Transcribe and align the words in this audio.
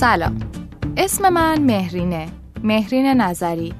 سلام. 0.00 0.38
اسم 0.96 1.28
من 1.28 1.60
مهرینه 1.60 2.28
مهرین 2.64 3.06
نظری 3.06 3.74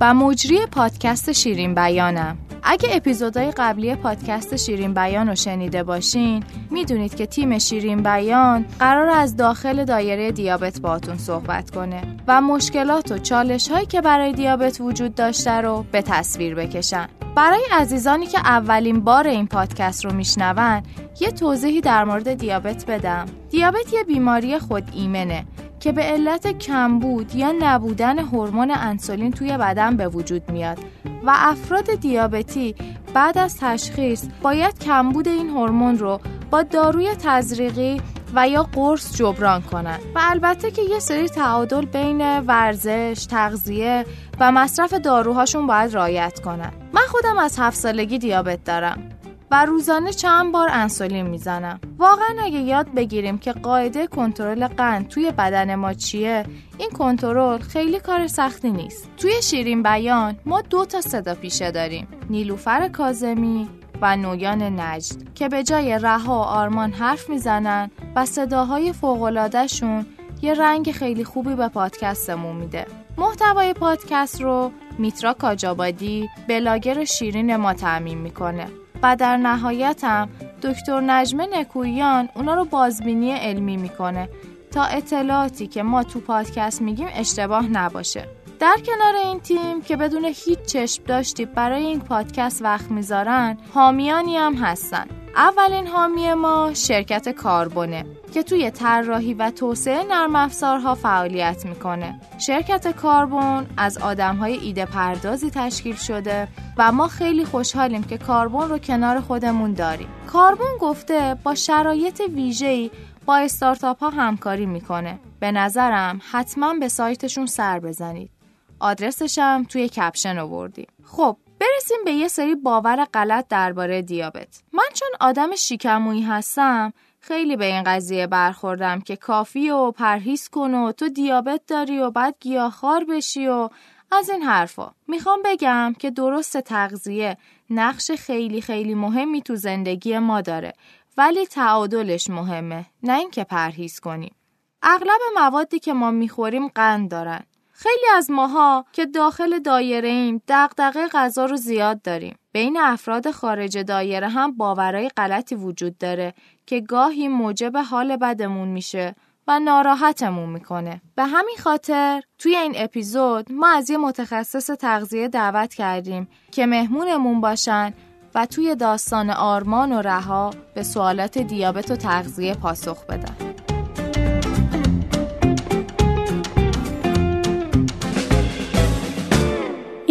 و 0.00 0.14
مجری 0.14 0.58
پادکست 0.66 1.32
شیرین 1.32 1.74
بیانم. 1.74 2.38
اگه 2.62 2.88
اپیزودهای 2.92 3.50
قبلی 3.56 3.94
پادکست 3.94 4.56
شیرین 4.56 4.94
بیان 4.94 5.28
رو 5.28 5.34
شنیده 5.34 5.82
باشین 5.82 6.42
می‌دونید 6.70 7.14
که 7.14 7.26
تیم 7.26 7.58
شیرین 7.58 8.02
بیان 8.02 8.64
قرار 8.78 9.08
از 9.08 9.36
داخل 9.36 9.84
دایره 9.84 10.32
دیابت 10.32 10.80
باتون 10.80 11.16
صحبت 11.16 11.70
کنه 11.70 12.02
و 12.28 12.40
مشکلات 12.40 13.12
و 13.12 13.18
چالش 13.18 13.70
هایی 13.70 13.86
که 13.86 14.00
برای 14.00 14.32
دیابت 14.32 14.80
وجود 14.80 15.14
داشته 15.14 15.60
رو 15.60 15.84
به 15.92 16.02
تصویر 16.02 16.54
بکشن. 16.54 17.08
برای 17.38 17.64
عزیزانی 17.72 18.26
که 18.26 18.38
اولین 18.38 19.00
بار 19.00 19.28
این 19.28 19.46
پادکست 19.46 20.04
رو 20.04 20.12
میشنون 20.12 20.82
یه 21.20 21.30
توضیحی 21.30 21.80
در 21.80 22.04
مورد 22.04 22.34
دیابت 22.34 22.86
بدم. 22.86 23.26
دیابت 23.50 23.92
یه 23.92 24.04
بیماری 24.04 24.58
خود 24.58 24.84
ایمنه 24.94 25.44
که 25.80 25.92
به 25.92 26.02
علت 26.02 26.58
کمبود 26.58 27.34
یا 27.34 27.52
نبودن 27.58 28.18
هورمون 28.18 28.70
انسولین 28.70 29.32
توی 29.32 29.58
بدن 29.58 29.96
به 29.96 30.08
وجود 30.08 30.50
میاد 30.50 30.78
و 31.26 31.32
افراد 31.34 31.94
دیابتی 31.94 32.74
بعد 33.14 33.38
از 33.38 33.56
تشخیص 33.60 34.24
باید 34.42 34.78
کمبود 34.78 35.28
این 35.28 35.48
هورمون 35.48 35.98
رو 35.98 36.20
با 36.50 36.62
داروی 36.62 37.14
تزریقی 37.14 38.00
و 38.34 38.48
یا 38.48 38.62
قرص 38.62 39.16
جبران 39.16 39.62
کنن. 39.62 39.98
و 40.14 40.20
البته 40.22 40.70
که 40.70 40.82
یه 40.82 40.98
سری 40.98 41.28
تعادل 41.28 41.84
بین 41.84 42.40
ورزش، 42.40 43.26
تغذیه 43.30 44.04
و 44.40 44.52
مصرف 44.52 44.94
داروهاشون 44.94 45.66
باید 45.66 45.94
رایت 45.94 46.40
کنن. 46.40 46.72
من 46.92 47.02
خودم 47.08 47.38
از 47.38 47.58
هفت 47.58 47.76
سالگی 47.76 48.18
دیابت 48.18 48.64
دارم 48.64 49.02
و 49.50 49.64
روزانه 49.64 50.12
چند 50.12 50.52
بار 50.52 50.68
انسولین 50.72 51.26
می‌زنم. 51.26 51.80
واقعا 51.98 52.36
اگه 52.42 52.58
یاد 52.58 52.94
بگیریم 52.94 53.38
که 53.38 53.52
قاعده 53.52 54.06
کنترل 54.06 54.66
قند 54.66 55.08
توی 55.08 55.30
بدن 55.30 55.74
ما 55.74 55.92
چیه 55.92 56.44
این 56.78 56.90
کنترل 56.90 57.58
خیلی 57.58 58.00
کار 58.00 58.26
سختی 58.26 58.70
نیست. 58.70 59.10
توی 59.16 59.42
شیرین 59.42 59.82
بیان 59.82 60.36
ما 60.46 60.60
دو 60.60 60.84
تا 60.84 61.00
صدا 61.00 61.34
پیشه 61.34 61.70
داریم. 61.70 62.08
نیلوفر 62.30 62.88
کازمی 62.88 63.68
و 64.02 64.16
نویان 64.16 64.62
نجد 64.62 65.34
که 65.34 65.48
به 65.48 65.62
جای 65.62 65.98
رها 65.98 66.32
و 66.32 66.42
آرمان 66.42 66.92
حرف 66.92 67.30
می‌زنن 67.30 67.90
و 68.16 68.24
صداهای 68.24 68.92
فوقلادهشون 68.92 70.06
یه 70.42 70.54
رنگ 70.54 70.92
خیلی 70.92 71.24
خوبی 71.24 71.54
به 71.54 71.68
پادکستمون 71.68 72.56
میده. 72.56 72.86
محتوای 73.18 73.72
پادکست 73.72 74.42
رو 74.42 74.70
میترا 74.98 75.32
کاجابادی 75.32 76.28
بلاگر 76.48 77.04
شیرین 77.04 77.56
ما 77.56 77.74
تعمین 77.74 78.18
می‌کنه 78.18 78.66
و 79.02 79.16
در 79.16 79.36
نهایت 79.36 80.00
هم 80.04 80.28
دکتر 80.62 81.00
نجمه 81.00 81.46
نکویان 81.52 82.28
اونا 82.34 82.54
رو 82.54 82.64
بازبینی 82.64 83.32
علمی 83.32 83.76
می‌کنه 83.76 84.28
تا 84.70 84.84
اطلاعاتی 84.84 85.66
که 85.66 85.82
ما 85.82 86.02
تو 86.02 86.20
پادکست 86.20 86.82
میگیم 86.82 87.08
اشتباه 87.14 87.68
نباشه. 87.68 88.28
در 88.60 88.76
کنار 88.86 89.16
این 89.16 89.40
تیم 89.40 89.82
که 89.82 89.96
بدون 89.96 90.24
هیچ 90.24 90.58
چشم 90.66 91.02
داشتی 91.04 91.44
برای 91.44 91.86
این 91.86 92.00
پادکست 92.00 92.62
وقت 92.62 92.90
می‌ذارن 92.90 93.58
حامیانی 93.74 94.36
هم 94.36 94.54
هستن 94.54 95.06
اولین 95.36 95.86
حامی 95.86 96.34
ما 96.34 96.74
شرکت 96.74 97.28
کاربونه 97.28 98.06
که 98.34 98.42
توی 98.42 98.70
طراحی 98.70 99.34
و 99.34 99.50
توسعه 99.50 100.04
نرم 100.04 100.36
افزارها 100.36 100.94
فعالیت 100.94 101.66
می‌کنه. 101.66 102.20
شرکت 102.46 102.96
کاربون 102.96 103.66
از 103.76 103.98
آدمهای 103.98 104.58
ایده 104.58 104.84
پردازی 104.84 105.50
تشکیل 105.50 105.94
شده 105.94 106.48
و 106.78 106.92
ما 106.92 107.08
خیلی 107.08 107.44
خوشحالیم 107.44 108.02
که 108.02 108.18
کاربون 108.18 108.68
رو 108.68 108.78
کنار 108.78 109.20
خودمون 109.20 109.72
داریم. 109.72 110.08
کاربون 110.26 110.78
گفته 110.80 111.36
با 111.44 111.54
شرایط 111.54 112.22
ویژه‌ای 112.34 112.90
با 113.26 113.36
استارتاپ 113.36 113.98
ها 113.98 114.10
همکاری 114.10 114.66
می‌کنه. 114.66 115.18
به 115.40 115.52
نظرم 115.52 116.20
حتما 116.30 116.74
به 116.74 116.88
سایتشون 116.88 117.46
سر 117.46 117.80
بزنید. 117.80 118.37
آدرسشم 118.80 119.66
توی 119.68 119.88
کپشن 119.88 120.38
آوردیم. 120.38 120.86
خب 121.04 121.36
برسیم 121.60 121.98
به 122.04 122.12
یه 122.12 122.28
سری 122.28 122.54
باور 122.54 123.04
غلط 123.04 123.48
درباره 123.48 124.02
دیابت. 124.02 124.62
من 124.72 124.88
چون 124.94 125.08
آدم 125.20 125.56
شیکمویی 125.56 126.22
هستم 126.22 126.92
خیلی 127.20 127.56
به 127.56 127.64
این 127.64 127.82
قضیه 127.82 128.26
برخوردم 128.26 129.00
که 129.00 129.16
کافی 129.16 129.70
و 129.70 129.90
پرهیز 129.90 130.48
کن 130.48 130.74
و 130.74 130.92
تو 130.92 131.08
دیابت 131.08 131.60
داری 131.66 131.98
و 131.98 132.10
بعد 132.10 132.34
گیاهخوار 132.40 133.04
بشی 133.04 133.46
و 133.46 133.68
از 134.12 134.30
این 134.30 134.42
حرفا 134.42 134.92
می‌خوام 135.08 135.40
بگم 135.44 135.94
که 135.98 136.10
درست 136.10 136.60
تغذیه 136.60 137.36
نقش 137.70 138.10
خیلی 138.10 138.60
خیلی 138.60 138.94
مهمی 138.94 139.42
تو 139.42 139.56
زندگی 139.56 140.18
ما 140.18 140.40
داره 140.40 140.72
ولی 141.16 141.46
تعادلش 141.46 142.30
مهمه 142.30 142.86
نه 143.02 143.18
اینکه 143.18 143.44
پرهیز 143.44 144.00
کنیم 144.00 144.34
اغلب 144.82 145.20
موادی 145.36 145.78
که 145.78 145.92
ما 145.92 146.10
می‌خوریم 146.10 146.68
قند 146.68 147.10
دارن 147.10 147.44
خیلی 147.80 148.06
از 148.16 148.30
ماها 148.30 148.84
که 148.92 149.06
داخل 149.06 149.58
دایره 149.58 150.08
ایم 150.08 150.42
دغدغه 150.48 151.08
غذا 151.08 151.44
رو 151.44 151.56
زیاد 151.56 152.02
داریم. 152.02 152.36
بین 152.52 152.76
افراد 152.80 153.30
خارج 153.30 153.78
دایره 153.78 154.28
هم 154.28 154.56
باورای 154.56 155.08
غلطی 155.16 155.54
وجود 155.54 155.98
داره 155.98 156.34
که 156.66 156.80
گاهی 156.80 157.28
موجب 157.28 157.76
حال 157.76 158.16
بدمون 158.16 158.68
میشه 158.68 159.14
و 159.48 159.60
ناراحتمون 159.60 160.48
می‌کنه. 160.48 161.00
به 161.14 161.24
همین 161.24 161.56
خاطر 161.58 162.22
توی 162.38 162.56
این 162.56 162.72
اپیزود 162.76 163.52
ما 163.52 163.68
از 163.68 163.90
یه 163.90 163.98
متخصص 163.98 164.66
تغذیه 164.70 165.28
دعوت 165.28 165.74
کردیم 165.74 166.28
که 166.52 166.66
مهمونمون 166.66 167.40
باشن 167.40 167.94
و 168.34 168.46
توی 168.46 168.74
داستان 168.74 169.30
آرمان 169.30 169.92
و 169.92 170.02
رها 170.02 170.50
به 170.74 170.82
سوالات 170.82 171.38
دیابت 171.38 171.90
و 171.90 171.96
تغذیه 171.96 172.54
پاسخ 172.54 173.06
بدن. 173.06 173.57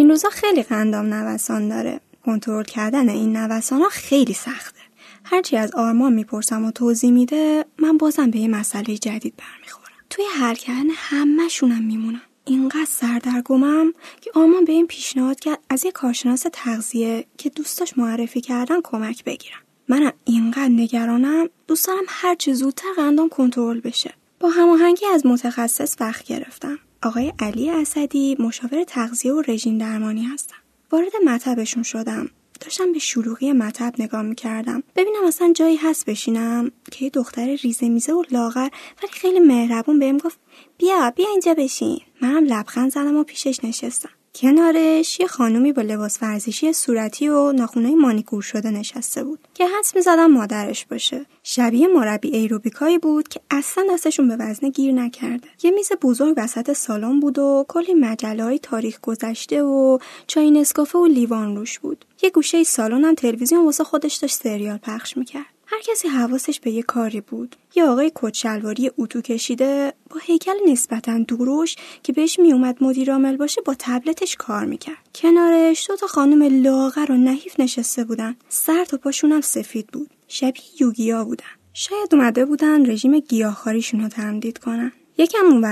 این 0.08 0.12
روزا 0.12 0.30
خیلی 0.30 0.64
قندام 0.64 1.14
نوسان 1.14 1.70
داره. 1.70 2.00
کنترل 2.26 2.64
کردن 2.64 3.10
این 3.10 3.38
نوسان 3.38 3.82
ها 3.82 3.90
خیلی 3.90 4.34
سخته. 4.34 4.80
هرچی 5.24 5.58
از 5.58 5.72
آرمان 5.72 6.14
می‌پرسم 6.14 6.66
و 6.66 6.72
توضیح 6.72 7.12
میده 7.12 7.66
من 7.80 7.98
بازم 7.98 8.32
به 8.32 8.40
یه 8.40 8.48
مسئله 8.48 8.98
جدید 8.98 9.34
برمیخورم. 9.38 9.96
توی 10.10 10.26
هر 10.34 10.54
کردن 10.54 10.90
همهشونم 10.96 11.84
میمونم 11.84 12.22
اینقدر 12.46 12.88
سردرگمم 12.90 13.94
که 14.22 14.32
آرمان 14.36 14.66
به 14.66 14.72
این 14.72 14.88
پیشنهاد 14.88 15.40
کرد 15.40 15.60
از 15.70 15.86
یه 15.86 15.92
کارشناس 15.92 16.46
تغذیه 16.54 17.26
که 17.38 17.50
دوستاش 17.50 17.98
معرفی 17.98 18.42
کردن 18.42 18.82
کمک 18.84 19.24
بگیرم 19.24 19.60
منم 19.88 20.14
اینقدر 20.26 20.70
نگرانم 20.70 21.50
دوست 21.68 21.88
دارم 21.88 22.06
هرچی 22.08 22.54
زودتر 22.54 22.94
قندام 22.98 23.30
کنترل 23.30 23.80
بشه. 23.80 24.14
با 24.40 24.50
هماهنگی 24.50 25.06
از 25.06 25.26
متخصص 25.26 25.96
وقت 26.00 26.26
گرفتم. 26.26 26.80
آقای 27.04 27.34
علی 27.40 27.70
اسدی 27.70 28.38
مشاور 28.40 28.84
تغذیه 28.84 29.34
و 29.34 29.42
رژیم 29.48 29.78
درمانی 29.78 30.24
هستم 30.24 30.56
وارد 30.92 31.12
مطبشون 31.26 31.84
شدم. 31.84 32.30
داشتم 32.60 32.92
به 32.92 33.00
شلوغی 33.00 33.54
مطب 33.54 33.94
نگاه 34.00 34.22
می‌کردم. 34.22 34.84
ببینم 34.96 35.26
اصلا 35.28 35.54
جایی 35.56 35.76
هست 35.76 36.06
بشینم 36.06 36.72
که 36.92 37.06
یه 37.06 37.12
دختر 37.12 37.56
ریزه 37.56 37.90
میزه 37.90 38.14
و 38.14 38.24
لاغر 38.32 38.70
ولی 39.04 39.12
خیلی 39.12 39.40
مهربون 39.40 40.00
بهم 40.00 40.18
گفت 40.18 40.40
بیا 40.78 41.12
بیا 41.16 41.30
اینجا 41.30 41.54
بشین. 41.54 42.00
منم 42.22 42.44
لبخند 42.44 42.92
زدم 42.92 43.16
و 43.16 43.24
پیشش 43.24 43.64
نشستم. 43.64 44.10
کنارش 44.42 45.20
یه 45.20 45.28
خانومی 45.28 45.74
با 45.74 45.82
لباس 45.82 46.18
ورزشی 46.22 46.74
صورتی 46.74 47.30
و 47.30 47.52
ناخونای 47.52 47.96
مانیکور 47.96 48.42
شده 48.42 48.72
نشسته 48.72 49.24
بود 49.24 49.40
که 49.54 49.68
حس 49.80 49.96
می‌زدم 49.96 50.32
مادرش 50.32 50.86
باشه. 50.86 51.26
شبیه 51.44 51.88
مربی 51.88 52.30
ایروبیکایی 52.30 52.98
بود 52.98 53.28
که 53.28 53.40
اصلا 53.52 53.86
دستشون 53.92 54.28
به 54.28 54.36
وزنه 54.36 54.70
گیر 54.70 54.94
نکرده. 54.94 55.48
یه 55.64 55.72
میز 55.72 55.92
بزرگ 56.02 56.34
وسط 56.38 56.74
سالن 56.74 57.20
بود 57.20 57.40
و 57.40 57.66
کلی 57.68 57.94
مجله 57.94 58.44
های 58.44 58.60
تاریخ 58.60 59.00
گذشته 59.02 59.64
و 59.64 59.98
چای 60.28 60.52
نسکافه 60.52 60.98
و 60.98 61.06
لیوان 61.06 61.56
روش 61.56 61.80
بود. 61.80 62.06
یه 62.22 62.30
گوشه 62.30 62.64
سالن 62.64 63.06
هم 63.06 63.16
تلویزیون 63.16 63.66
واسه 63.66 63.84
خودش 63.84 64.16
داشت 64.16 64.36
سریال 64.36 64.78
پخش 64.78 65.18
می‌کرد. 65.18 65.57
هر 65.70 65.82
کسی 65.82 66.08
حواسش 66.08 66.60
به 66.60 66.72
یه 66.72 66.84
کاری 66.84 67.22
بود. 67.22 67.56
یه 67.76 67.86
آقای 67.86 68.12
کچلواری 68.16 68.92
اتو 68.98 69.22
کشیده 69.22 69.94
با 70.10 70.18
هیکل 70.24 70.56
نسبتا 70.68 71.18
دوروش 71.18 71.76
که 72.04 72.14
بهش 72.14 72.40
میومد 72.40 72.84
مدیر 72.84 73.12
عامل 73.12 73.38
باشه 73.38 73.62
با 73.62 73.76
تبلتش 73.80 74.36
کار 74.36 74.66
می‌کرد. 74.66 75.10
کنارش 75.16 75.90
دو 75.90 75.96
تا 75.96 76.08
خانم 76.08 76.64
لاغر 76.64 77.12
و 77.12 77.18
نحیف 77.18 77.60
نشسته 77.60 78.04
بودن. 78.04 78.36
سر 78.50 78.86
تا 78.86 78.98
پاشونم 78.98 79.42
سفید 79.42 79.88
بود. 79.88 80.10
شبیه 80.28 80.64
یوگیا 80.80 81.26
بودن. 81.26 81.46
شاید 81.74 82.16
اومده 82.16 82.46
بودن 82.46 82.92
رژیم 82.92 83.20
گیاهخواریشون 83.20 84.02
رو 84.02 84.08
تمدید 84.08 84.58
کنن. 84.58 84.92
یکم 85.18 85.64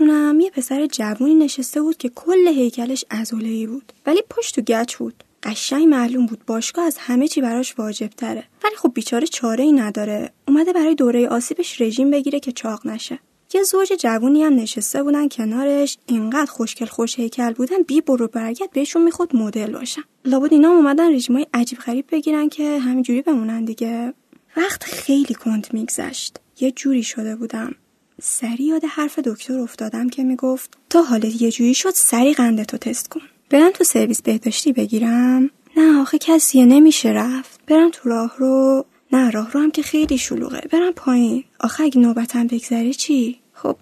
هم 0.00 0.40
یه 0.40 0.50
پسر 0.50 0.86
جوونی 0.86 1.34
نشسته 1.34 1.82
بود 1.82 1.96
که 1.96 2.08
کل 2.08 2.48
هیکلش 2.48 3.04
ازولهی 3.10 3.66
بود. 3.66 3.92
ولی 4.06 4.22
پشت 4.30 4.58
و 4.58 4.62
گچ 4.62 4.96
بود. 4.96 5.24
قشنگ 5.44 5.88
معلوم 5.88 6.26
بود 6.26 6.44
باشگاه 6.46 6.84
از 6.84 6.96
همه 6.98 7.28
چی 7.28 7.40
براش 7.40 7.78
واجب 7.78 8.08
تره 8.08 8.44
ولی 8.64 8.76
خب 8.76 8.92
بیچاره 8.94 9.26
چاره 9.26 9.64
ای 9.64 9.72
نداره. 9.72 10.32
اومده 10.48 10.72
برای 10.72 10.94
دوره 10.94 11.28
آسیبش 11.28 11.80
رژیم 11.80 12.10
بگیره 12.10 12.40
که 12.40 12.52
چاق 12.52 12.86
نشه. 12.86 13.18
یه 13.54 13.62
زوج 13.62 13.92
جوونی 14.00 14.42
هم 14.42 14.54
نشسته 14.54 15.02
بودن 15.02 15.28
کنارش. 15.28 15.98
اینقدر 16.06 16.50
خوشگل 16.50 16.86
خوش 16.86 17.18
هیکل 17.18 17.52
بودن 17.52 17.82
بی 17.82 18.00
برو 18.00 18.28
برگرد 18.28 18.70
بهشون 18.70 19.02
می‌خواد 19.02 19.36
مدل 19.36 19.72
باشن. 19.72 20.02
لابد 20.24 20.52
اینا 20.52 20.68
اومدن 20.68 21.14
رژیمای 21.14 21.46
عجیب 21.54 21.78
غریب 21.78 22.04
بگیرن 22.12 22.48
که 22.48 22.78
همینجوری 22.78 23.22
بمونن 23.22 23.64
دیگه. 23.64 24.14
وقت 24.56 24.84
خیلی 24.84 25.34
کند 25.34 25.66
میگذشت. 25.72 26.36
یه 26.60 26.70
جوری 26.70 27.02
شده 27.02 27.36
بودم. 27.36 27.74
سری 28.22 28.64
یاد 28.64 28.84
حرف 28.84 29.18
دکتر 29.18 29.58
افتادم 29.58 30.08
که 30.08 30.24
می‌گفت 30.24 30.78
تا 30.90 31.02
حالت 31.02 31.42
یه 31.42 31.50
جوری 31.50 31.74
شد 31.74 31.92
سری 31.94 32.34
قندتو 32.34 32.76
تست 32.76 33.08
کن. 33.08 33.20
برم 33.54 33.70
تو 33.70 33.84
سرویس 33.84 34.22
بهداشتی 34.22 34.72
بگیرم؟ 34.72 35.50
نه 35.76 36.00
آخه 36.00 36.18
کسیه 36.18 36.64
نمیشه 36.64 37.08
رفت. 37.08 37.60
برم 37.66 37.90
تو 37.90 38.08
راه 38.08 38.34
رو. 38.38 38.84
نه 39.12 39.30
راه 39.30 39.52
رو 39.52 39.60
هم 39.60 39.70
که 39.70 39.82
خیلی 39.82 40.18
شلوغه. 40.18 40.60
برم 40.72 40.92
پایین. 40.92 41.44
آخه 41.60 41.84
اگه 41.84 42.00
نوبتم 42.00 42.46
بگذره 42.46 42.92
چی؟ 42.92 43.38
خب 43.52 43.76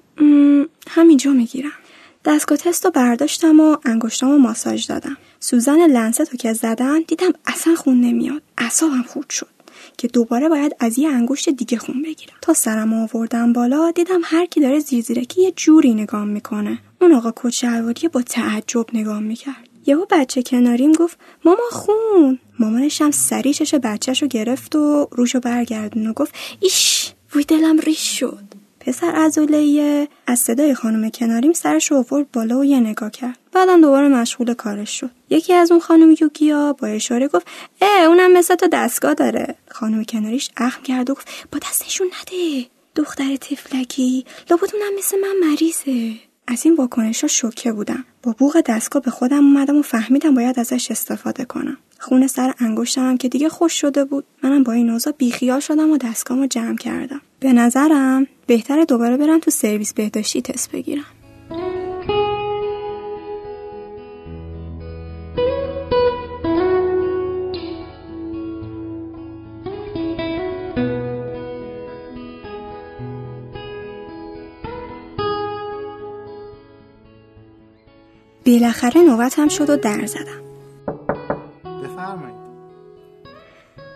همینجا 0.89 1.31
می‌گیرم. 1.31 1.73
دستگاه 2.25 2.59
تست 2.59 2.85
رو 2.85 2.91
برداشتم 2.91 3.61
و 3.61 3.77
انگشتامو 3.85 4.39
ماساژ 4.39 4.87
دادم. 4.87 5.17
سوزن 5.41 5.87
لنست 5.87 6.21
رو 6.21 6.39
که 6.39 6.53
زدن 6.53 7.01
دیدم 7.09 7.33
اصلا 7.47 7.75
خون 7.75 8.01
نمیاد. 8.01 8.43
اعصابم 8.59 9.03
خورد 9.03 9.31
شد 9.31 9.49
که 9.97 10.09
دوباره 10.09 10.49
باید 10.49 10.77
از 10.81 10.99
یه 10.99 11.09
انگشت 11.09 11.49
دیگه 11.51 11.79
خون 11.79 12.03
بگیرم. 12.03 12.37
تا 12.41 12.55
سرم 12.55 12.93
آوردم 12.95 13.53
بالا 13.53 13.91
دیدم 13.91 14.21
هر 14.25 14.47
کی 14.47 14.61
داره 14.61 14.79
زیر 14.79 15.05
زیرکی 15.05 15.43
یه 15.43 15.53
جوری 15.57 15.95
نگاه 15.95 16.25
می‌کنه. 16.25 16.79
اون 17.03 17.13
آقا 17.13 17.33
کچلواری 17.37 18.09
با 18.09 18.23
تعجب 18.23 18.87
نگاه 18.93 19.21
می‌کرد. 19.21 19.69
یهو 19.87 20.07
بچه 20.11 20.43
کناریم 20.43 20.93
گفت 20.93 21.19
ماما 21.45 21.63
خون. 21.71 22.39
مامانش 22.59 23.03
هم 23.03 23.11
سری 23.11 23.55
چش 23.55 23.75
بچهش 23.75 24.25
گرفت 24.25 24.77
و 24.77 25.09
روشو 25.11 25.41
برگردون 25.41 26.07
و 26.07 26.13
گفت 26.13 26.35
ایش 26.61 27.13
وی 27.35 27.45
دلم 27.45 27.79
ریش 27.79 28.19
شد. 28.19 28.45
پسر 28.81 29.17
ازولیه 29.17 30.09
از 30.27 30.39
صدای 30.39 30.75
خانم 30.75 31.11
کناریم 31.11 31.53
سرش 31.53 31.91
رو 31.91 31.97
آورد 31.97 32.33
بالا 32.33 32.59
و 32.59 32.65
یه 32.65 32.81
نگاه 32.81 33.11
کرد. 33.11 33.39
بعدم 33.53 33.81
دوباره 33.81 34.09
مشغول 34.09 34.55
کارش 34.55 35.01
شد. 35.01 35.11
یکی 35.31 35.53
از 35.53 35.71
اون 35.71 35.81
خانم 35.81 36.17
یوگیا 36.21 36.73
با 36.73 36.87
اشاره 36.87 37.29
گفت 37.29 37.47
اه 37.83 38.05
اونم 38.05 38.33
مثل 38.33 38.55
تو 38.55 38.69
دستگاه 38.73 39.15
داره. 39.15 39.55
خانم 39.71 40.05
کناریش 40.05 40.51
اخم 40.57 40.83
کرد 40.83 41.11
و 41.11 41.15
گفت 41.15 41.29
با 41.53 41.59
دستشون 41.59 42.07
نده. 42.07 42.67
دختر 42.95 43.37
تفلکی 43.37 44.25
لابد 44.51 44.71
اونم 44.75 44.99
مثل 44.99 45.17
من 45.21 45.49
مریضه. 45.51 46.32
از 46.47 46.67
این 46.67 46.75
واکنش 46.77 47.21
ها 47.21 47.29
شوکه 47.29 47.73
بودم. 47.73 48.05
با 48.23 48.35
بوغ 48.39 48.61
دستگاه 48.67 49.03
به 49.03 49.11
خودم 49.11 49.45
اومدم 49.45 49.77
و 49.77 49.83
فهمیدم 49.83 50.35
باید 50.35 50.61
ازش 50.61 50.91
استفاده 50.91 51.45
کنم. 51.45 51.77
خون 51.99 52.27
سر 52.27 52.55
انگشتم 52.59 53.17
که 53.17 53.29
دیگه 53.29 53.49
خوش 53.49 53.81
شده 53.81 54.05
بود. 54.05 54.25
منم 54.43 54.63
با 54.63 54.73
این 54.73 54.91
اوضاع 54.91 55.15
بیخیال 55.19 55.61
شدم 55.61 55.91
و 55.91 55.97
دستگاهمو 55.97 56.47
جمع 56.47 56.77
کردم. 56.77 57.21
به 57.41 57.53
نظرم 57.53 58.27
بهتره 58.47 58.85
دوباره 58.85 59.17
برم 59.17 59.39
تو 59.39 59.51
سرویس 59.51 59.95
بهداشتی 59.95 60.43
تست 60.43 60.71
بگیرم. 60.71 61.05
بالاخره 78.53 79.01
نوبتم 79.01 79.49
شد 79.49 79.71
و 79.71 79.77
در 79.77 80.07
زدم. 80.07 80.43
بفرمایید. 81.65 82.37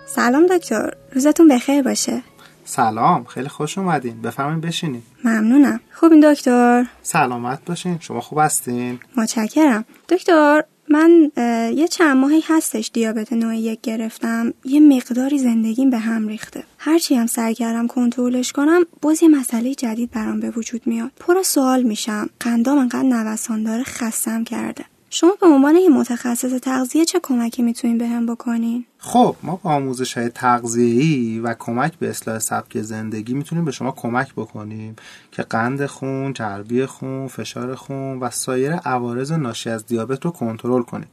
سلام 0.07 0.47
دکتر. 0.47 0.91
روزتون 1.13 1.49
بخیر 1.49 1.83
باشه. 1.83 2.23
سلام. 2.65 3.25
خیلی 3.25 3.49
خوش 3.49 3.79
اومدین. 3.79 4.23
بفرمایید 4.23 4.61
بشینید 4.61 5.03
ممنونم. 5.25 5.81
خوب 5.93 6.13
این 6.13 6.33
دکتر؟ 6.33 6.87
سلامت 7.03 7.65
باشین. 7.65 7.99
شما 8.01 8.21
خوب 8.21 8.39
هستین؟ 8.39 8.99
متشکرم. 9.17 9.85
دکتر 10.09 10.65
من 10.89 11.31
یه 11.75 11.89
چند 11.89 12.17
ماهی 12.17 12.43
هستش 12.49 12.91
دیابت 12.93 13.33
نوع 13.33 13.57
یک 13.57 13.81
گرفتم. 13.81 14.55
یه 14.65 14.81
مقداری 14.81 15.39
زندگیم 15.39 15.91
به 15.91 15.99
هم 15.99 16.29
ریخته. 16.29 16.63
هرچی 16.89 17.15
هم 17.15 17.27
سعی 17.27 17.55
کردم 17.55 17.87
کنترلش 17.87 18.53
کنم 18.53 18.87
باز 19.03 19.23
یه 19.23 19.29
مسئله 19.29 19.75
جدید 19.75 20.11
برام 20.11 20.41
به 20.41 20.51
وجود 20.51 20.87
میاد. 20.87 21.11
پر 21.21 21.43
سوال 21.43 21.83
میشم. 21.83 22.29
قندام 22.41 22.79
انقدر 22.79 23.03
نوسان 23.03 23.63
داره 23.63 23.83
خستم 23.83 24.45
کرده. 24.45 24.85
شما 25.11 25.37
به 25.41 25.47
عنوان 25.47 25.77
یه 25.77 25.89
متخصص 25.89 26.53
تغذیه 26.53 27.05
چه 27.05 27.21
کمکی 27.23 27.63
می‌تونین 27.63 27.99
بهم 27.99 28.27
بکنین؟ 28.27 28.85
خب 29.07 29.37
ما 29.43 29.61
با 29.63 29.71
آموزش 29.71 30.19
های 30.19 30.29
تغذیه‌ای 30.29 31.41
و 31.41 31.55
کمک 31.59 31.99
به 31.99 32.09
اصلاح 32.09 32.39
سبک 32.39 32.83
زندگی 32.83 33.35
می‌تونیم 33.35 33.65
به 33.65 33.71
شما 33.71 33.91
کمک 33.91 34.33
بکنیم 34.33 34.97
که 35.33 35.43
قند 35.43 35.87
خون، 35.87 36.33
چربی 36.33 36.87
خون، 36.87 37.29
فشار 37.29 37.75
خون 37.75 38.19
و 38.19 38.31
سایر 38.31 38.73
عوارض 38.73 39.33
ناشی 39.33 39.71
از 39.71 39.87
دیابت 39.87 40.25
رو 40.25 40.31
کنترل 40.31 40.83
کنید. 40.83 41.09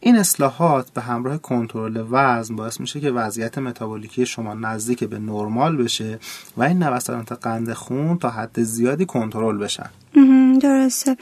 این 0.00 0.16
اصلاحات 0.16 0.90
به 0.90 1.00
همراه 1.00 1.38
کنترل 1.38 2.04
وزن 2.10 2.56
باعث 2.56 2.80
میشه 2.80 3.00
که 3.00 3.10
وضعیت 3.10 3.58
متابولیکی 3.58 4.26
شما 4.26 4.54
نزدیک 4.54 5.04
به 5.04 5.18
نرمال 5.18 5.76
بشه 5.76 6.18
و 6.56 6.62
این 6.62 6.82
نوسانات 6.82 7.32
قند 7.32 7.72
خون 7.72 8.18
تا 8.18 8.30
حد 8.30 8.62
زیادی 8.62 9.06
کنترل 9.06 9.58
بشن. 9.58 9.90
درسته 10.60 11.16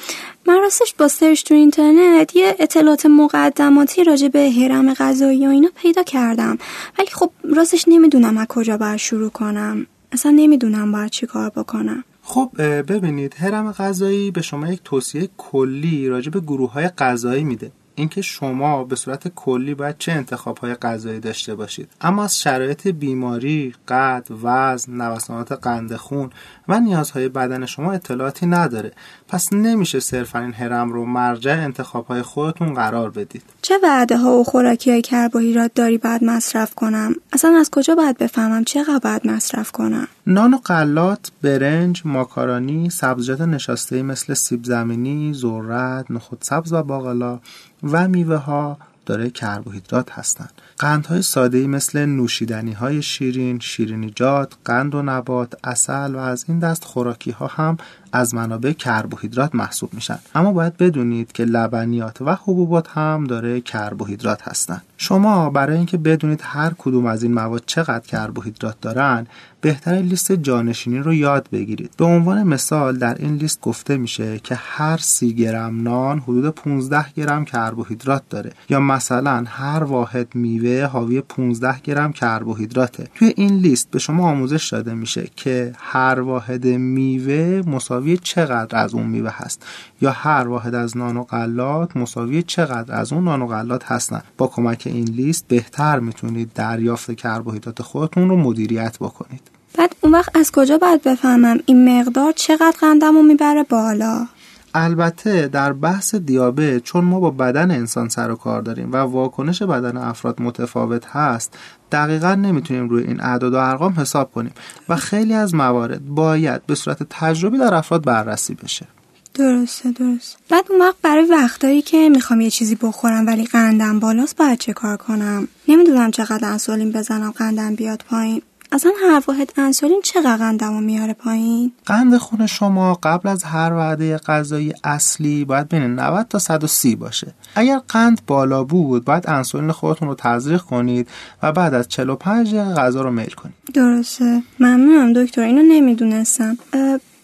من 0.47 0.61
راستش 0.61 0.94
با 0.99 1.09
سرچ 1.09 1.44
تو 1.44 1.55
اینترنت 1.55 2.37
یه 2.37 2.56
اطلاعات 2.59 3.06
مقدماتی 3.06 4.05
راجع 4.05 4.29
به 4.29 4.50
هرم 4.50 4.94
غذایی 4.94 5.47
و 5.47 5.50
اینا 5.50 5.69
پیدا 5.77 6.03
کردم. 6.15 6.55
ولی 6.99 7.11
خب 7.19 7.31
راستش 7.57 7.85
نمی‌دونم 7.89 8.37
از 8.43 8.47
کجا 8.55 8.77
باید 8.77 8.97
شروع 9.09 9.31
کنم. 9.41 9.87
اصلا 10.15 10.33
نمی‌دونم 10.43 10.93
باید 10.93 11.11
چی 11.11 11.27
کار 11.27 11.51
بکنم. 11.51 12.05
خب 12.23 12.49
ببینید 12.91 13.33
هرم 13.43 13.73
غذایی 13.73 14.31
به 14.31 14.43
شما 14.43 14.65
یک 14.73 14.81
توصیه 14.85 15.29
کلی 15.37 16.09
راجع 16.09 16.31
به 16.31 16.41
گروه 16.41 16.73
های 16.73 16.89
غذایی 16.89 17.45
میده. 17.45 17.69
اینکه 17.94 18.23
شما 18.23 18.85
به 18.85 18.96
صورت 18.96 19.29
کلی 19.29 19.75
باید 19.75 19.99
چه 19.99 20.12
انتخاب 20.12 20.58
های 20.58 20.75
غذایی 20.75 21.20
داشته 21.20 21.55
باشید. 21.55 21.88
اما 22.00 22.25
از 22.25 22.41
شرایط 22.41 22.88
بیماری، 22.88 23.75
قد، 23.88 24.26
وزن، 24.43 24.93
نوسانات 24.93 25.52
قند 25.52 25.96
خون 25.96 26.31
و 26.69 26.81
نیازهای 26.81 27.29
بدن 27.29 27.67
شما 27.67 27.93
اطلاعاتی 27.93 28.46
نداره. 28.46 28.93
پس 29.29 29.52
نمیشه 29.52 30.00
صرفا 30.00 30.38
این 30.38 30.52
هرم 30.52 30.93
رو 30.93 31.06
مرجع 31.06 31.52
انتخاب 31.52 32.06
های 32.06 32.23
خودتون 32.23 32.75
قرار 32.75 33.11
بدید. 33.11 33.43
چه 33.62 33.75
وعده 33.82 34.17
ها 34.17 34.32
و 34.32 34.44
خوراکی 34.44 34.91
های 34.91 35.02
کربوهیدرات 35.02 35.75
داری 35.75 35.99
باید 35.99 36.25
مصرف 36.25 36.75
کنم؟ 36.75 37.14
اصلا 37.32 37.56
از 37.61 37.70
کجا 37.70 37.94
باید 37.94 38.19
بفهمم 38.19 38.64
چقدر 38.64 38.99
باید 38.99 39.26
مصرف 39.26 39.70
کنم؟ 39.70 40.08
نان 40.26 40.55
و 40.55 40.58
قلات 40.64 41.32
برنج 41.43 42.02
ماکارونی 42.05 42.91
سبزیجات 42.91 43.41
نشاسته 43.41 44.02
مثل 44.02 44.35
سیب 44.35 44.64
زمینی 44.64 45.32
ذرت 45.35 46.11
نخود 46.11 46.38
سبز 46.43 46.73
و 46.73 46.82
باقلا 46.82 47.41
و 47.85 48.09
میوه 48.09 48.37
ها 48.37 48.79
داره 49.07 49.31
کربوهیدرات 49.31 50.13
هستند. 50.13 50.53
قندهای 50.79 51.23
ساده 51.23 51.67
مثل 51.67 52.06
نوشیدنی 52.06 52.73
های 52.73 53.03
شیرین، 53.03 53.58
شیرینیجات، 53.58 54.55
قند 54.65 54.94
و 54.94 55.03
نبات، 55.03 55.55
اصل 55.65 56.15
و 56.15 56.19
از 56.19 56.44
این 56.49 56.58
دست 56.58 56.85
خوراکی 56.85 57.31
ها 57.31 57.47
هم 57.47 57.77
از 58.15 58.35
منابع 58.35 58.73
کربوهیدرات 58.73 59.55
محسوب 59.55 59.94
میشن. 59.94 60.19
اما 60.35 60.53
باید 60.53 60.77
بدونید 60.77 61.33
که 61.33 61.44
لبنیات 61.44 62.23
و 62.23 62.35
حبوبات 62.35 62.89
هم 62.89 63.25
داره 63.25 63.61
کربوهیدرات 63.61 64.49
هستند 64.49 64.83
شما 64.97 65.51
برای 65.51 65.77
اینکه 65.77 65.97
بدونید 65.97 66.41
هر 66.43 66.73
کدوم 66.79 67.06
از 67.06 67.23
این 67.23 67.35
مواد 67.35 67.63
چقدر 67.67 68.06
کربوهیدرات 68.06 68.81
دارن 68.81 69.27
بهتر 69.61 69.93
لیست 69.93 70.33
جانشینی 70.33 70.99
رو 70.99 71.15
یاد 71.15 71.49
بگیرید. 71.53 71.91
به 71.97 72.05
عنوان 72.05 72.43
مثال 72.43 72.97
در 72.99 73.15
این 73.19 73.35
لیست 73.35 73.61
گفته 73.61 73.97
میشه 73.97 74.39
که 74.39 74.55
هر 74.55 74.97
سی 74.97 75.35
گرم 75.35 75.83
نان 75.83 76.19
حدود 76.19 76.49
15 76.49 77.06
گرم 77.17 77.44
کربوهیدرات 77.44 78.23
داره. 78.31 78.53
یا 78.69 78.81
مثلا 78.81 79.44
هر 79.47 79.85
واحد 79.85 80.35
میوه 80.35 80.85
حاوی 80.85 81.21
15 81.21 81.81
گرم 81.81 82.13
کربوهیدراته. 82.13 83.09
توی 83.15 83.33
این 83.37 83.56
لیست 83.56 83.91
به 83.91 83.99
شما 83.99 84.31
آموزش 84.31 84.69
داده 84.73 84.94
میشه 84.94 85.29
که 85.37 85.73
هر 85.79 86.21
واحد 86.21 86.67
میوه 86.67 87.63
مساوی 88.05 88.19
چقدر 88.23 88.79
از 88.79 88.94
اون 88.94 89.06
میوه 89.06 89.31
هست؟ 89.34 89.63
یا 90.01 90.11
هر 90.11 90.49
واحد 90.49 90.75
از 90.75 90.96
نان 90.96 91.17
و 91.17 91.25
غلات 91.25 91.96
مساوی 91.96 92.43
چقدر 92.43 92.94
از 92.94 93.13
اون 93.13 93.25
نان 93.25 93.43
و 93.43 93.46
غلات 93.46 93.84
هستن؟ 93.84 94.23
با 94.39 94.46
کمک 94.46 94.82
این 94.87 95.05
لیست 95.05 95.44
بهتر 95.49 95.99
می‌تونید 95.99 96.51
دریافت 96.55 97.13
کربوهیدرات 97.13 97.82
خودتون 97.82 98.29
رو 98.29 98.37
مدیریت 98.37 98.96
بکنید. 98.99 99.41
بعد 99.79 99.96
اون 100.01 100.13
وقت 100.13 100.37
از 100.37 100.53
کجا 100.53 100.79
باید 100.79 101.03
بفهمم 101.03 101.58
این 101.67 102.01
مقدار 102.01 102.32
چقدر 102.32 102.77
قندم 102.81 103.25
می‌بره 103.25 103.63
بالا؟ 103.63 104.27
البته 104.75 105.49
در 105.49 105.73
بحث 105.73 106.15
دیابت 106.15 106.79
چون 106.79 107.05
ما 107.05 107.21
با 107.21 107.31
بدن 107.31 107.71
انسان 107.71 108.09
سر 108.09 108.31
و 108.31 108.37
کار 108.37 108.63
داریم 108.63 108.93
و 108.93 108.97
واکنش 108.97 109.63
بدن 109.63 109.97
افراد 109.97 110.43
متفاوت 110.43 111.07
هست 111.07 111.59
دقیقا 111.93 112.35
نمی‌تونیم 112.35 112.89
روی 112.89 113.05
این 113.05 113.21
اعداد 113.21 113.55
و 113.55 113.57
ارقام 113.57 113.93
حساب 113.93 114.33
کنیم 114.33 114.53
و 114.89 114.97
خیلی 114.97 115.35
از 115.35 115.55
موارد 115.55 116.07
باید 116.07 116.67
به 116.67 116.75
صورت 116.75 117.03
تجربی 117.11 117.59
در 117.59 117.75
افراد 117.75 118.05
بررسی 118.05 118.55
بشه. 118.55 118.87
درسته 119.35 119.91
درست 119.91 120.37
بعد 120.51 120.65
اون 120.71 120.81
وقت 120.81 120.97
برای 121.03 121.25
وقتایی 121.25 121.83
که 121.83 122.09
می‌خوام 122.09 122.41
یه 122.41 122.51
چیزی 122.51 122.75
بخورم 122.75 123.27
ولی 123.27 123.45
قندم 123.45 124.01
بالاست 124.01 124.37
باید 124.37 124.59
چه 124.59 124.73
کار 124.73 124.97
کنم؟ 124.97 125.49
نمی‌دونم 125.69 126.11
چقدر 126.11 126.49
انسولین 126.49 126.93
بزنم 126.93 127.31
قندم 127.31 127.75
بیاد 127.75 128.05
پایین. 128.11 128.43
اصلا 128.75 128.93
هر 129.03 129.23
واحد 129.27 129.53
انسولین 129.57 130.01
چقدر 130.05 130.37
قندمو 130.37 130.81
میاره 130.81 131.13
پایین؟ 131.13 131.73
قند 131.87 132.17
خون 132.17 132.47
شما 132.47 132.99
قبل 133.03 133.29
از 133.29 133.45
هر 133.45 133.73
وعده 133.73 134.17
غذایی 134.17 134.73
اصلی 134.85 135.45
باید 135.45 135.69
بین 135.69 135.83
90 135.83 136.27
تا 136.29 136.39
130 136.39 136.97
باشه. 136.97 137.35
اگر 137.55 137.79
قند 137.89 138.21
بالا 138.27 138.65
بود 138.65 139.05
باید 139.05 139.31
انسولین 139.31 139.73
خودتون 139.73 140.09
رو 140.09 140.15
تزریق 140.15 140.61
کنید 140.61 141.09
و 141.43 141.53
بعد 141.53 141.75
از 141.75 141.89
45 141.89 142.55
دقیقه 142.55 142.75
غذا 142.75 143.03
رو 143.03 143.11
میل 143.11 143.31
کنید. 143.31 143.55
درسته. 143.75 144.43
ممنونم 144.61 145.13
دکتر 145.13 145.43
اینو 145.43 145.63
نمی‌دونستم. 145.63 146.59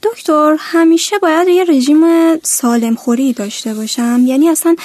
دکتر 0.03 0.57
همیشه 0.59 1.19
باید 1.19 1.49
یه 1.49 1.65
رژیم 1.65 2.03
سالم 2.43 2.95
خوری 2.95 3.33
داشته 3.33 3.75
باشم؟ 3.75 4.21
یعنی 4.25 4.49
اصلا 4.49 4.77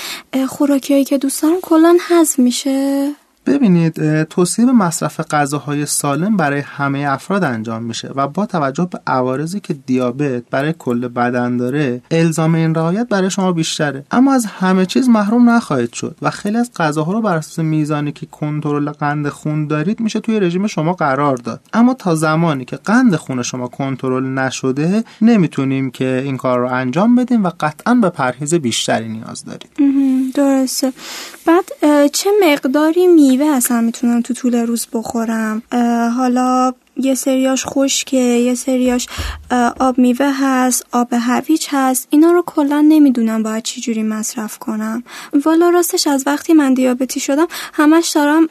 خوراکیایی 0.48 1.06
که 1.06 1.18
دوست 1.18 1.42
دارم 1.42 1.62
کلا 1.62 1.98
حذف 2.10 2.40
میشه؟ 2.40 3.12
ببینید 3.46 4.24
توصیه 4.24 4.66
به 4.66 4.72
مصرف 4.72 5.20
غذاهای 5.20 5.86
سالم 5.86 6.38
برای 6.38 6.60
همه 6.60 7.06
افراد 7.10 7.44
انجام 7.44 7.84
میشه 7.84 8.12
و 8.16 8.28
با 8.28 8.46
توجه 8.46 8.88
به 8.92 9.00
عوارضی 9.08 9.60
که 9.60 9.74
دیابت 9.74 10.44
برای 10.52 10.74
کل 10.80 11.08
بدن 11.08 11.58
داره 11.58 12.02
الزام 12.12 12.56
این 12.56 12.76
رعایت 12.76 13.08
برای 13.10 13.30
شما 13.30 13.52
بیشتره. 13.52 14.06
اما 14.12 14.34
از 14.34 14.46
همه 14.46 14.86
چیز 14.86 15.10
محروم 15.10 15.50
نخواهید 15.50 15.94
شد 15.94 16.16
و 16.22 16.30
خیلی 16.30 16.58
از 16.58 16.72
غذاها 16.76 17.12
رو 17.12 17.22
بر 17.22 17.36
اساس 17.36 17.60
میزانی 17.60 18.12
که 18.12 18.26
کنترل 18.26 18.92
قند 18.92 19.30
خون 19.30 19.68
دارید 19.68 20.00
میشه 20.00 20.20
توی 20.20 20.40
رژیم 20.40 20.68
شما 20.68 20.94
قرار 20.94 21.38
داد. 21.38 21.62
اما 21.74 21.94
تا 21.94 22.16
زمانی 22.16 22.66
که 22.66 22.76
قند 22.76 23.16
خون 23.16 23.42
شما 23.42 23.68
کنترل 23.68 24.26
نشده 24.26 25.04
نمی‌تونیم 25.22 25.92
که 25.92 26.22
این 26.26 26.38
کار 26.38 26.60
رو 26.60 26.68
انجام 26.72 27.16
بدیم 27.16 27.44
و 27.44 27.52
قطعا 27.60 27.94
به 27.94 28.10
پرهیز 28.10 28.54
بیشتری 28.54 29.10
نیاز 29.10 29.46
دارید 29.46 29.70
درسته. 30.36 30.94
بعد 31.46 31.66
چه 32.08 32.30
مقداری 32.44 33.08
میوه 33.08 33.46
اصلا 33.46 33.82
می‌تونم 33.82 34.22
تو 34.22 34.34
طول 34.34 34.56
روز 34.56 34.88
بخورم؟ 34.94 35.64
حالا 36.18 36.74
یه 36.98 37.16
سریاش 37.16 37.64
خشکه 37.66 38.18
یه 38.18 38.56
سریاش 38.56 39.08
آب 39.80 39.98
میوه 39.98 40.32
هست 40.42 40.86
آب 40.92 41.08
هویج 41.12 41.68
هست 41.70 42.08
اینا 42.10 42.32
رو 42.32 42.44
کلا 42.46 42.82
نمی‌دونم 42.82 43.44
باید 43.44 43.64
چی 43.64 43.82
جوری 43.82 44.04
مصرف 44.04 44.58
کنم. 44.58 45.04
والا 45.46 45.70
راستش 45.70 46.08
از 46.08 46.24
وقتی 46.28 46.54
من 46.54 46.74
دیابتی 46.74 47.20
شدم 47.20 47.48
همش 47.74 48.10
دارم 48.10 48.50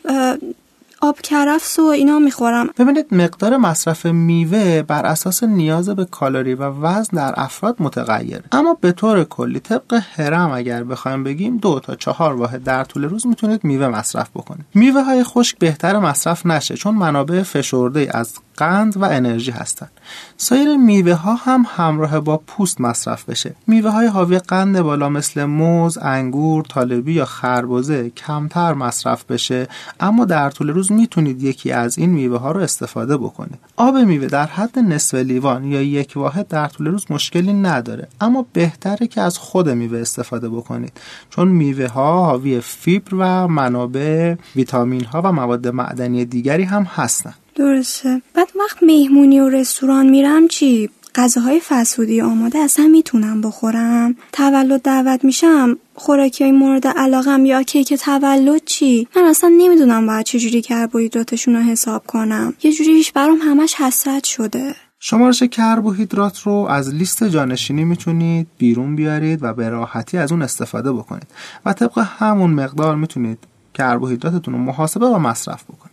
آب 1.05 1.21
کرفس 1.21 1.79
و 1.79 1.83
اینا 1.83 2.19
می‌خورم. 2.19 2.67
ببینید 2.79 3.15
مقدار 3.15 3.57
مصرف 3.57 4.07
میوه 4.07 4.83
بر 4.83 5.07
اساس 5.07 5.43
نیاز 5.43 5.89
به 5.89 6.05
کالری 6.05 6.55
و 6.55 6.63
وزن 6.63 7.17
در 7.17 7.35
افراد 7.37 7.77
متغیر 7.81 8.41
اما 8.53 8.79
به 8.81 8.93
طور 8.93 9.25
کلی 9.25 9.61
طبق 9.61 10.01
هرم 10.17 10.51
اگر 10.51 10.85
بخوایم 10.85 11.25
بگیم 11.25 11.57
دو 11.57 11.81
تا 11.81 11.95
چهار 11.95 12.35
واحد 12.35 12.65
در 12.65 12.85
طول 12.85 13.05
روز 13.05 13.27
می‌تونید 13.27 13.65
میوه 13.65 13.89
مصرف 13.89 14.31
بکنید. 14.31 14.65
میوه 14.75 15.03
های 15.03 15.25
خشک 15.25 15.59
بهتر 15.59 15.99
مصرف 15.99 16.47
نشه 16.47 16.75
چون 16.75 16.95
منابع 16.95 17.43
فشرده 17.43 18.09
از 18.11 18.35
قند 18.57 18.97
و 18.97 19.05
انرژی 19.05 19.51
هستند. 19.51 19.91
سایر 20.37 20.77
میوه 20.77 21.13
ها 21.13 21.35
هم 21.35 21.67
همراه 21.69 22.21
با 22.21 22.37
پوست 22.47 22.81
مصرف 22.81 23.29
بشه. 23.29 23.55
میوه 23.67 23.91
های 23.91 24.07
حاوی 24.07 24.39
قند 24.39 24.81
بالا 24.81 25.09
مثل 25.09 25.45
موز، 25.45 25.99
انگور، 25.99 26.65
طالبی 26.65 27.13
یا 27.13 27.25
خربزه 27.25 28.11
کمتر 28.11 28.75
مصرف 28.75 29.25
بشه 29.25 29.69
اما 30.01 30.25
در 30.25 30.51
طول 30.51 30.71
روز 30.71 30.93
می‌تونید 30.93 31.43
یکی 31.43 31.73
از 31.73 31.99
این 31.99 32.11
میوه 32.11 32.39
ها 32.39 32.53
رو 32.53 32.61
استفاده 32.61 33.17
بکنید. 33.17 33.59
آب 33.77 33.97
میوه 33.97 34.27
در 34.27 34.47
حد 34.47 34.79
نصف 34.79 35.15
لیوان 35.15 35.65
یا 35.65 35.83
یک 35.83 36.13
واحد 36.17 36.49
در 36.49 36.69
طول 36.69 36.87
روز 36.87 37.07
مشکلی 37.11 37.53
نداره 37.53 38.09
اما 38.21 38.47
بهتره 38.53 39.07
که 39.07 39.21
از 39.21 39.39
خود 39.39 39.69
میوه 39.69 39.99
استفاده 39.99 40.49
بکنید 40.49 40.93
چون 41.31 41.49
میوه 41.49 41.87
ها 41.87 42.25
حاوی 42.25 42.61
فیبر 42.61 43.15
و 43.15 43.49
منابع 43.49 44.35
ویتامین 44.57 45.05
ها 45.05 45.23
و 45.23 45.33
مواد 45.33 45.69
معدنی 45.69 46.25
دیگری 46.25 46.65
هم 46.65 46.83
هستند. 46.83 47.44
درسته. 47.55 48.23
بعد 48.35 48.49
وقت 48.61 48.83
مهمونی 48.83 49.41
و 49.41 49.49
رستوران 49.49 50.07
میرم 50.07 50.49
چی؟ 50.49 50.91
غذاهای 51.15 51.61
فسودی 51.69 52.21
آماده 52.21 52.59
اصلا 52.59 52.87
می‌تونم 52.87 53.41
بخورم. 53.41 54.17
تولد 54.33 54.83
دعوت 54.83 55.25
میشم. 55.25 55.79
خوراکی 55.95 56.45
های 56.45 56.53
مورد 56.53 56.87
علاقم 56.87 57.45
یا 57.45 57.63
کیک 57.63 57.95
تولد 57.95 58.65
چی؟ 58.65 59.09
من 59.17 59.23
اصلا 59.23 59.53
نمی‌دونم 59.59 60.07
باید 60.07 60.27
چجوری 60.27 60.63
کربوهیدراتشون 60.63 61.55
رو 61.57 61.63
حساب 61.63 62.07
کنم. 62.07 62.55
یه 62.63 62.73
جوریش 62.73 63.13
برام 63.13 63.39
همش 63.43 63.75
حسرت 63.75 64.25
شده. 64.25 64.75
شمارش 65.01 65.43
کربوهیدرات 65.43 66.41
رو 66.41 66.53
از 66.53 66.95
لیست 66.95 67.25
جانشینی 67.25 67.85
می‌تونید 67.85 68.47
بیرون 68.59 68.97
بیارید 68.97 69.39
و 69.43 69.55
به 69.55 69.69
راحتی 69.69 70.19
از 70.19 70.33
اون 70.33 70.43
استفاده 70.43 70.93
بکنید. 70.93 71.27
و 71.67 71.73
طبق 71.73 71.99
همون 71.99 72.51
مقدار 72.51 72.97
می‌تونید 72.97 73.39
کربوهیدراتتون 73.75 74.55
رو 74.55 74.61
محاسبه 74.61 75.07
و 75.07 75.19
مصرف 75.19 75.65
بکنید. 75.65 75.84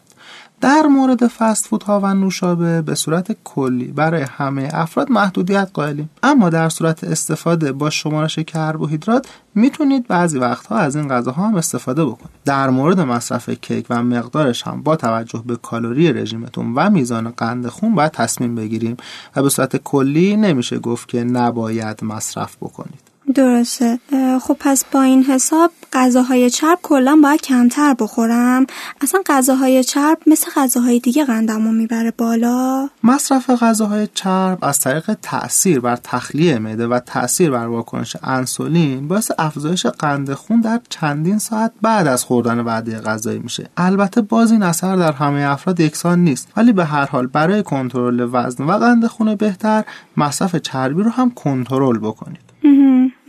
در 0.62 0.82
مورد 0.82 1.28
فست 1.28 1.68
فود 1.68 1.84
ها 1.84 2.00
و 2.00 2.14
نوشابه 2.14 2.82
به 2.82 2.96
صورت 2.96 3.38
کلی 3.44 3.88
برای 3.88 4.22
همه 4.22 4.70
افراد 4.74 5.12
محدودیت 5.12 5.70
قائلیم. 5.74 6.10
اما 6.24 6.50
در 6.50 6.70
صورت 6.70 7.04
استفاده 7.04 7.72
با 7.72 7.90
شمارش 7.90 8.40
کربوهیدرات 8.40 9.28
می‌تونید 9.56 10.08
بعضی 10.08 10.40
وقتها 10.40 10.78
از 10.78 10.96
این 10.96 11.08
غذاها 11.08 11.48
هم 11.48 11.56
استفاده 11.56 12.06
بکنید. 12.06 12.32
در 12.46 12.70
مورد 12.70 13.00
مصرف 13.00 13.50
کیک 13.50 13.86
و 13.90 14.04
مقدارش 14.04 14.68
هم 14.68 14.84
با 14.84 14.96
توجه 14.96 15.44
به 15.46 15.56
کالری 15.56 16.14
رژیمتون 16.14 16.74
و 16.76 16.90
میزان 16.90 17.30
قند 17.30 17.68
خون 17.68 17.96
باید 17.96 18.12
تصمیم 18.12 18.56
بگیریم 18.56 18.98
و 19.36 19.42
به 19.42 19.50
صورت 19.50 19.78
کلی 19.78 20.36
نمیشه 20.36 20.80
گفت 20.80 21.08
که 21.08 21.24
نباید 21.24 22.04
مصرف 22.04 22.58
بکنید. 22.58 23.11
درسته. 23.36 24.00
خب 24.42 24.58
پس 24.60 24.86
با 24.92 25.02
این 25.02 25.24
حساب 25.24 25.72
غذاهای 25.94 26.50
چرب 26.50 26.80
کلا 26.82 27.20
باید 27.24 27.42
کمتر 27.42 27.96
بخورم. 28.00 28.66
اصلا 29.02 29.22
غذاهای 29.26 29.84
چرب 29.84 30.18
مثل 30.28 30.52
غذاهای 30.56 31.00
دیگه 31.00 31.26
قندمو 31.26 31.72
می‌بره 31.72 32.14
بالا. 32.18 32.90
مصرف 33.04 33.50
غذاهای 33.50 34.08
چرب 34.14 34.58
از 34.62 34.80
طریق 34.80 35.14
تاثیر 35.22 35.80
بر 35.80 35.96
تخلیه 35.96 36.60
معده 36.60 36.88
و 36.88 37.00
تاثیر 37.00 37.52
بر 37.52 37.68
واکنش 37.68 38.18
انسولین 38.24 39.08
باعث 39.08 39.32
افزایش 39.40 39.86
قند 39.86 40.34
خون 40.34 40.62
در 40.62 40.80
چندین 40.90 41.38
ساعت 41.38 41.72
بعد 41.82 42.08
از 42.08 42.24
خوردن 42.24 42.60
وعده 42.60 43.00
غذایی 43.00 43.40
میشه. 43.40 43.70
البته 43.78 44.22
باز 44.22 44.52
این 44.52 44.64
اثر 44.64 44.96
در 44.96 45.12
همه 45.12 45.42
افراد 45.42 45.80
یکسان 45.80 46.20
نیست 46.20 46.48
ولی 46.58 46.74
به 46.74 46.86
هر 46.86 47.06
حال 47.06 47.28
برای 47.28 47.64
کنترل 47.64 48.30
وزن 48.32 48.64
و 48.64 48.72
قند 48.72 49.08
خون 49.08 49.36
بهتر 49.36 49.84
مصرف 50.18 50.56
چربی 50.56 51.04
رو 51.04 51.10
هم 51.10 51.32
کنترل 51.32 51.98
بکنید. 51.98 52.52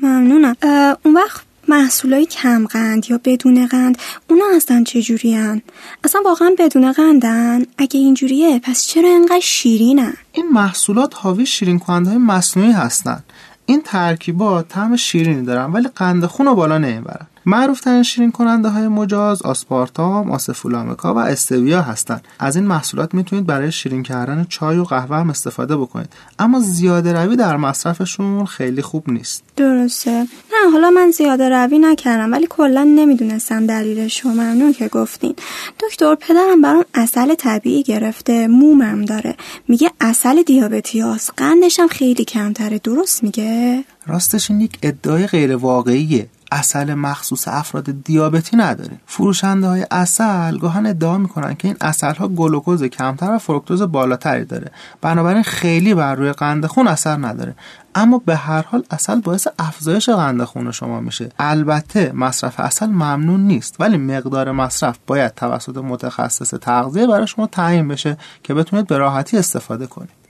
ممنونم 0.03 0.57
اون 1.05 1.15
وقت 1.15 1.43
محصولای 1.69 2.27
کم 2.27 2.67
قند 2.67 3.11
یا 3.11 3.21
بدون 3.25 3.67
قند 3.67 3.99
اونا 4.31 4.45
اصلا 4.57 4.85
چجوری 4.87 5.35
هن؟ 5.35 5.63
اصلا 6.05 6.21
واقعا 6.25 6.55
بدون 6.59 6.93
قندن؟ 6.93 7.63
اگه 7.79 8.01
اینجوریه 8.01 8.59
پس 8.59 8.87
چرا 8.87 9.09
انقدر 9.09 9.41
شیرینن؟ 9.41 10.15
این 10.33 10.49
محصولات 10.49 11.15
حاوی 11.17 11.47
شیرین 11.47 11.79
کننده 11.79 12.11
های 12.11 12.19
مصنوعی 12.19 12.73
هستن 12.73 13.23
این 13.67 13.83
ترکیبات 13.85 14.69
طعم 14.69 14.97
شیرینی 14.97 15.45
دارن 15.45 15.73
ولی 15.73 15.89
قند 15.97 16.27
خون 16.27 16.47
رو 16.47 16.55
بالا 16.55 16.79
نمی‌برن 16.79 17.27
معروف 17.47 17.81
ترین 17.81 18.03
شیرین 18.03 18.33
کننده 18.33 18.69
های 18.69 18.89
مجاز 18.89 19.43
آسپارتام، 19.43 20.31
آسفولامکا 20.31 21.15
و 21.15 21.19
استویا 21.19 21.83
هستند. 21.83 22.25
از 22.39 22.57
این 22.57 22.67
محصولات 22.67 23.15
می‌تونید 23.15 23.47
برای 23.47 23.73
شیرین 23.73 24.03
کردن 24.03 24.47
چای 24.49 24.79
و 24.79 24.85
قهوه 24.85 25.17
هم 25.17 25.31
استفاده 25.31 25.77
بکنید. 25.77 26.09
اما 26.39 26.61
زیاده 26.61 27.13
روی 27.13 27.37
در 27.37 27.57
مصرفشون 27.57 28.47
خیلی 28.47 28.83
خوب 28.83 29.11
نیست. 29.11 29.43
درسته. 29.57 30.11
نه 30.53 30.73
حالا 30.73 30.91
من 30.91 31.11
زیاده 31.11 31.49
روی 31.49 31.79
نکردم 31.79 32.33
ولی 32.33 32.47
کلا 32.51 32.85
نمی‌دونستم 32.85 33.67
دلیلش 33.67 34.27
و 34.27 34.29
ممنون 34.29 34.73
که 34.73 34.89
گفتین. 34.89 35.35
دکتر 35.81 36.15
پدرم 36.15 36.61
برام 36.63 36.85
اصل 36.95 37.35
طبیعی 37.35 37.83
گرفته، 37.83 38.47
مومم 38.47 39.05
داره. 39.05 39.35
میگه 39.69 39.91
اصل 40.01 40.43
دیابتیاس، 40.43 41.31
قندش 41.37 41.81
هم 41.81 41.89
خیلی 41.89 42.25
کمتره. 42.25 42.79
درست 42.79 43.25
میگه؟ 43.25 43.85
راستش 44.07 44.51
این 44.51 44.61
یک 44.61 44.79
ادعای 44.83 45.27
غیر 45.27 45.57
واقعیه. 45.57 46.27
اصل 46.53 46.95
مخصوص 46.95 47.49
افراد 47.49 48.05
دیابتی 48.05 48.57
نداره. 48.57 49.01
فروشنده 49.07 49.67
های 49.67 49.87
اصل 49.91 50.59
گاهن 50.59 50.87
ادعا 50.87 51.19
می‌کنن 51.19 51.55
که 51.55 51.69
این 51.69 51.77
اصل 51.81 52.15
ها 52.15 52.29
گلوکوز 52.29 52.85
کمتر 52.85 53.31
و 53.35 53.39
فرکتوز 53.39 53.83
بالاتری 53.83 54.45
داره. 54.45 54.71
بنابراین 55.01 55.43
خیلی 55.43 55.95
بر 55.95 56.15
روی 56.15 56.33
قند 56.33 56.67
خون 56.67 56.89
اثر 56.89 57.17
نداره. 57.17 57.55
اما 57.95 58.23
به 58.27 58.37
هر 58.37 58.63
حال 58.63 58.85
اصل 58.91 59.21
باعث 59.21 59.47
افزایش 59.59 60.09
قند 60.09 60.45
خون 60.45 60.71
شما 60.71 61.01
میشه. 61.01 61.29
البته 61.39 62.13
مصرف 62.15 62.61
اصل 62.61 62.87
ممنون 62.87 63.41
نیست 63.41 63.77
ولی 63.81 63.97
مقدار 63.97 64.53
مصرف 64.53 64.99
باید 65.07 65.35
توسط 65.35 65.77
متخصص 65.77 66.55
تغذیه 66.55 67.07
برای 67.07 67.27
شما 67.27 67.47
تعیین 67.47 67.89
بشه 67.89 68.17
که 68.43 68.55
بتونید 68.55 68.87
به 68.87 68.99
راحتی 68.99 69.39
استفاده 69.39 69.87
کنید. 69.87 70.23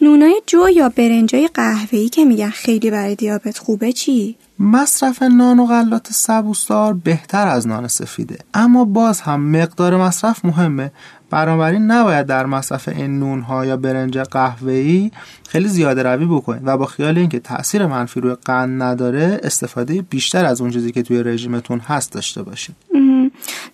نونای 0.00 0.42
جو 0.46 0.68
یا 0.68 0.88
برنجای 0.88 1.48
قهوه‌ای 1.54 2.08
که 2.08 2.24
میگن 2.24 2.50
خیلی 2.50 2.90
برای 2.90 3.14
دیابت 3.14 3.58
خوبه 3.58 3.92
چی؟ 3.92 4.36
مصرف 4.58 5.22
نان 5.22 5.58
و 5.58 5.66
غلات 5.66 6.08
سبوسدار 6.10 6.94
بهتر 6.94 7.48
از 7.48 7.66
نان 7.66 7.88
سفیده. 7.88 8.38
اما 8.54 8.84
باز 8.84 9.20
هم 9.20 9.40
مقدار 9.40 9.96
مصرف 9.96 10.44
مهمه. 10.44 10.92
بنابراین 11.30 11.82
نباید 11.82 12.26
در 12.26 12.46
مصرف 12.46 12.88
این 12.88 13.18
نون 13.18 13.40
ها 13.40 13.66
یا 13.66 13.76
برنج 13.76 14.18
قهوه‌ای 14.18 15.10
خیلی 15.48 15.68
زیاده 15.68 16.02
روی 16.02 16.26
بکنید 16.26 16.62
و 16.64 16.76
با 16.76 16.86
خیال 16.86 17.18
اینکه 17.18 17.40
تاثیر 17.40 17.86
منفی 17.86 18.20
روی 18.20 18.34
قند 18.44 18.82
نداره 18.82 19.40
استفاده 19.42 20.02
بیشتر 20.02 20.44
از 20.44 20.60
اون 20.60 20.70
چیزی 20.70 20.92
که 20.92 21.02
توی 21.02 21.22
رژیمتون 21.22 21.78
هست 21.78 22.12
داشته 22.12 22.42
باشید. 22.42 22.76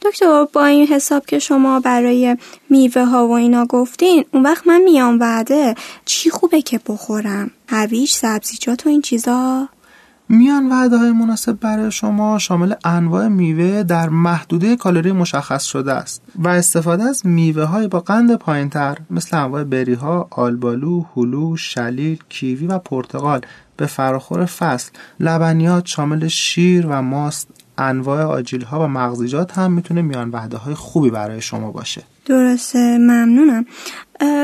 دکتر 0.02 0.46
با 0.52 0.64
این 0.64 0.86
حساب 0.86 1.26
که 1.26 1.38
شما 1.38 1.80
برای 1.80 2.36
میوه 2.70 3.04
ها 3.04 3.28
و 3.28 3.32
اینا 3.32 3.66
گفتین 3.66 4.24
اون 4.32 4.42
وقت 4.42 4.66
من 4.66 4.80
میام 4.80 5.20
وعده 5.20 5.74
چی 6.04 6.30
خوبه 6.30 6.62
که 6.62 6.80
بخورم؟ 6.86 7.50
هویج 7.68 8.10
سبزیجات 8.10 8.86
و 8.86 8.88
این 8.88 9.02
چیزا؟ 9.02 9.68
میان 10.32 10.68
وعده 10.72 10.98
های 10.98 11.12
مناسب 11.12 11.60
برای 11.60 11.90
شما 11.90 12.38
شامل 12.38 12.74
انواع 12.84 13.28
میوه 13.28 13.82
در 13.82 14.08
محدوده 14.08 14.76
کالری 14.76 15.12
مشخص 15.12 15.64
شده 15.64 15.92
است 15.92 16.22
و 16.34 16.48
استفاده 16.48 17.02
از 17.02 17.26
میوه 17.26 17.64
های 17.64 17.88
با 17.88 18.00
قند 18.00 18.36
پایینتر 18.36 18.98
مثل 19.10 19.36
انواع 19.36 19.64
بری 19.64 19.94
ها، 19.94 20.28
آلبالو، 20.30 21.04
هلو، 21.16 21.56
شلیل، 21.56 22.18
کیوی 22.28 22.66
و 22.66 22.78
پرتقال 22.78 23.40
به 23.76 23.86
فراخور 23.86 24.44
فصل 24.44 24.90
لبنیات 25.20 25.86
شامل 25.86 26.28
شیر 26.28 26.86
و 26.86 27.02
ماست 27.02 27.48
انواع 27.80 28.24
آجیل 28.24 28.62
ها 28.62 28.84
و 28.84 28.86
مغزیجات 28.86 29.58
هم 29.58 29.72
می‌تونه 29.72 30.02
میان 30.02 30.30
وحده 30.30 30.56
های 30.56 30.74
خوبی 30.74 31.10
برای 31.10 31.40
شما 31.40 31.70
باشه. 31.70 32.02
درسته 32.26 32.98
ممنونم. 32.98 33.66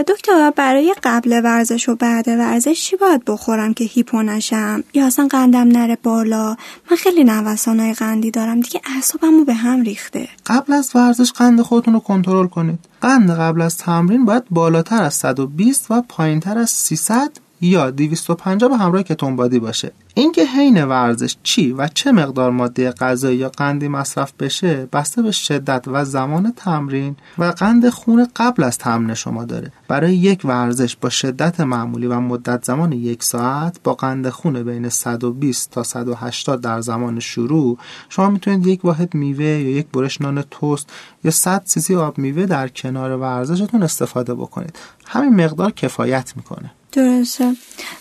دکتر 0.09 0.51
برای 0.57 0.95
قبل 1.03 1.41
ورزش 1.45 1.89
و 1.89 1.97
بعد 1.97 2.29
ورزش 2.29 2.81
چی 2.81 2.97
باید 2.97 3.25
بخورم 3.27 3.75
که 3.75 3.85
هیپو 3.85 4.23
نشم؟ 4.23 4.85
یا 4.95 5.07
اصلا 5.07 5.29
قندم 5.31 5.69
نره 5.69 5.99
بالا؟ 6.03 6.57
من 6.91 6.97
خیلی 6.97 7.31
های 7.67 7.95
قندی 7.95 8.31
دارم 8.31 8.61
دیگه 8.61 8.81
اعصابمو 8.97 9.45
به 9.45 9.55
هم 9.55 9.83
ریخته. 9.83 10.29
قبل 10.47 10.73
از 10.73 10.93
ورزش 10.95 11.33
قند 11.33 11.61
خودتون 11.61 11.95
رو 11.95 12.01
کنترل 12.01 12.47
کنید. 12.47 12.79
قند 13.01 13.31
قبل 13.31 13.61
از 13.61 13.79
تمرین 13.79 14.25
باید 14.25 14.45
بالاتر 14.51 15.03
از 15.03 15.15
120 15.15 15.91
و 15.91 16.03
پایینتر 16.09 16.59
از 16.59 16.71
300 16.71 17.31
یا 17.61 17.91
250 17.91 18.71
به 18.71 18.77
همراه 18.77 19.03
کتون 19.03 19.37
بادی 19.37 19.59
باشه. 19.59 19.93
اینکه 20.15 20.45
حین 20.45 20.85
ورزش 20.85 21.37
چی 21.43 21.73
و 21.73 21.89
چه 21.89 22.13
مقدار 22.13 22.51
ماده 22.51 22.91
غذایی 22.91 23.37
یا 23.39 23.49
قندی 23.49 23.89
مصرف 23.89 24.33
بشه 24.39 24.89
بسته 24.93 25.23
به 25.23 25.31
شدت 25.31 25.85
و 25.87 26.05
زمان 26.05 26.53
تمرین 26.57 27.17
و 27.39 27.45
قند 27.45 27.89
خون 27.89 28.29
قبل 28.37 28.63
از 28.63 28.79
تمرین 28.79 29.15
شما 29.15 29.45
داره. 29.45 29.73
برای 29.89 30.17
یک 30.17 30.41
ورزش 30.45 30.97
با 30.97 31.09
شدت 31.09 31.61
معمولی 31.61 32.07
و 32.07 32.21
مدت 32.21 32.65
زمان 32.65 32.93
یک 32.93 33.23
ساعت 33.23 33.81
با 33.85 33.95
قند 33.95 34.29
خون 34.29 34.63
بین 34.63 34.89
120 34.89 35.71
تا 35.71 35.83
180 35.83 36.61
در 36.61 36.81
زمان 36.81 37.21
شروع 37.21 37.79
شما 38.09 38.31
می‌تونید 38.31 38.67
یک 38.67 38.85
واحد 38.85 39.15
میوه 39.15 39.45
یا 39.45 39.71
یک 39.71 39.87
برش 39.87 40.21
نان 40.21 40.45
توست 40.51 40.93
یا 41.25 41.31
100 41.31 41.63
سیسی 41.65 41.97
آب 41.97 42.19
میوه 42.19 42.47
در 42.47 42.69
کنار 42.69 43.17
ورزشتون 43.17 43.83
استفاده 43.83 44.35
بکنید. 44.35 44.79
همین 45.07 45.45
مقدار 45.45 45.71
کفایت 45.71 46.33
می‌کنه. 46.37 46.71
درسته. 46.97 47.57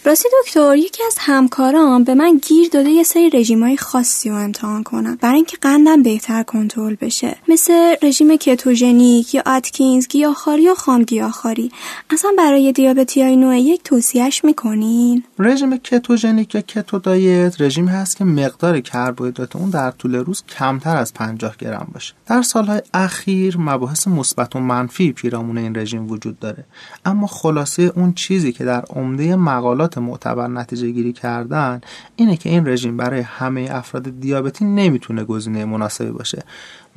راستی 0.06 0.30
دکتر 0.44 0.76
یکی 0.76 1.04
از 1.08 1.16
همکاران 1.20 2.04
به 2.04 2.16
من 2.16 2.40
گیر 2.48 2.70
داده 2.72 2.90
یه 2.90 3.04
سری 3.04 3.30
رژیم 3.30 3.64
های 3.64 3.78
خاصی 3.78 4.30
رو 4.30 4.36
امتحان 4.36 4.84
کنم 4.84 5.18
برای 5.22 5.36
اینکه 5.36 5.58
قندم 5.62 6.04
بهتر 6.04 6.44
کنترل 6.44 6.96
بشه. 6.96 7.36
مثل 7.48 7.96
رژیم 8.02 8.38
کتوژنیک 8.38 9.36
یا 9.36 9.42
اتکینز 9.46 10.08
گیاهخواری 10.08 10.62
یا 10.62 10.76
خام 10.76 11.04
گیاهخواری. 11.04 11.72
اصلا 12.10 12.32
برای 12.38 12.72
دیابتی 12.72 13.22
های 13.22 13.36
نوع 13.36 13.60
یک 13.60 13.84
توصیهش 13.84 14.46
می‌کنین؟ 14.46 15.24
رژیم 15.40 15.78
کتوژنیک 15.78 16.56
یا 16.56 16.62
کتو 16.62 17.00
دایت 17.00 17.62
رژیم 17.62 17.88
هست 17.88 18.18
که 18.18 18.24
مقدار 18.26 18.80
کربوهیدرات 18.80 19.56
اون 19.56 19.70
در 19.70 19.92
طول 19.92 20.16
روز 20.16 20.44
کمتر 20.60 20.98
از 20.98 21.14
50 21.14 21.56
گرم 21.58 21.88
باشه. 21.94 22.14
در 22.28 22.42
سالهای 22.42 22.82
اخیر 22.94 23.58
مباحث 23.58 24.08
مثبت 24.08 24.56
و 24.56 24.60
منفی 24.60 25.12
پیرامون 25.12 25.58
این 25.58 25.76
رژیم 25.76 26.12
وجود 26.12 26.40
داره. 26.40 26.66
اما 27.06 27.28
خلاصه 27.28 27.92
اون 27.96 28.14
چیزی 28.14 28.52
که 28.52 28.66
در 28.66 28.85
عمده 28.90 29.36
مقالات 29.36 29.98
معتبر 29.98 30.48
نتیجه 30.48 30.92
گیری 30.92 31.14
کردن 31.14 31.82
اینه 32.16 32.38
که 32.38 32.50
این 32.50 32.68
رژیم 32.68 32.98
برای 32.98 33.22
همه 33.22 33.68
افراد 33.72 34.20
دیابتی 34.20 34.66
نمی‌تونه 34.66 35.24
گزینه 35.24 35.66
مناسبی 35.66 36.12
باشه. 36.12 36.44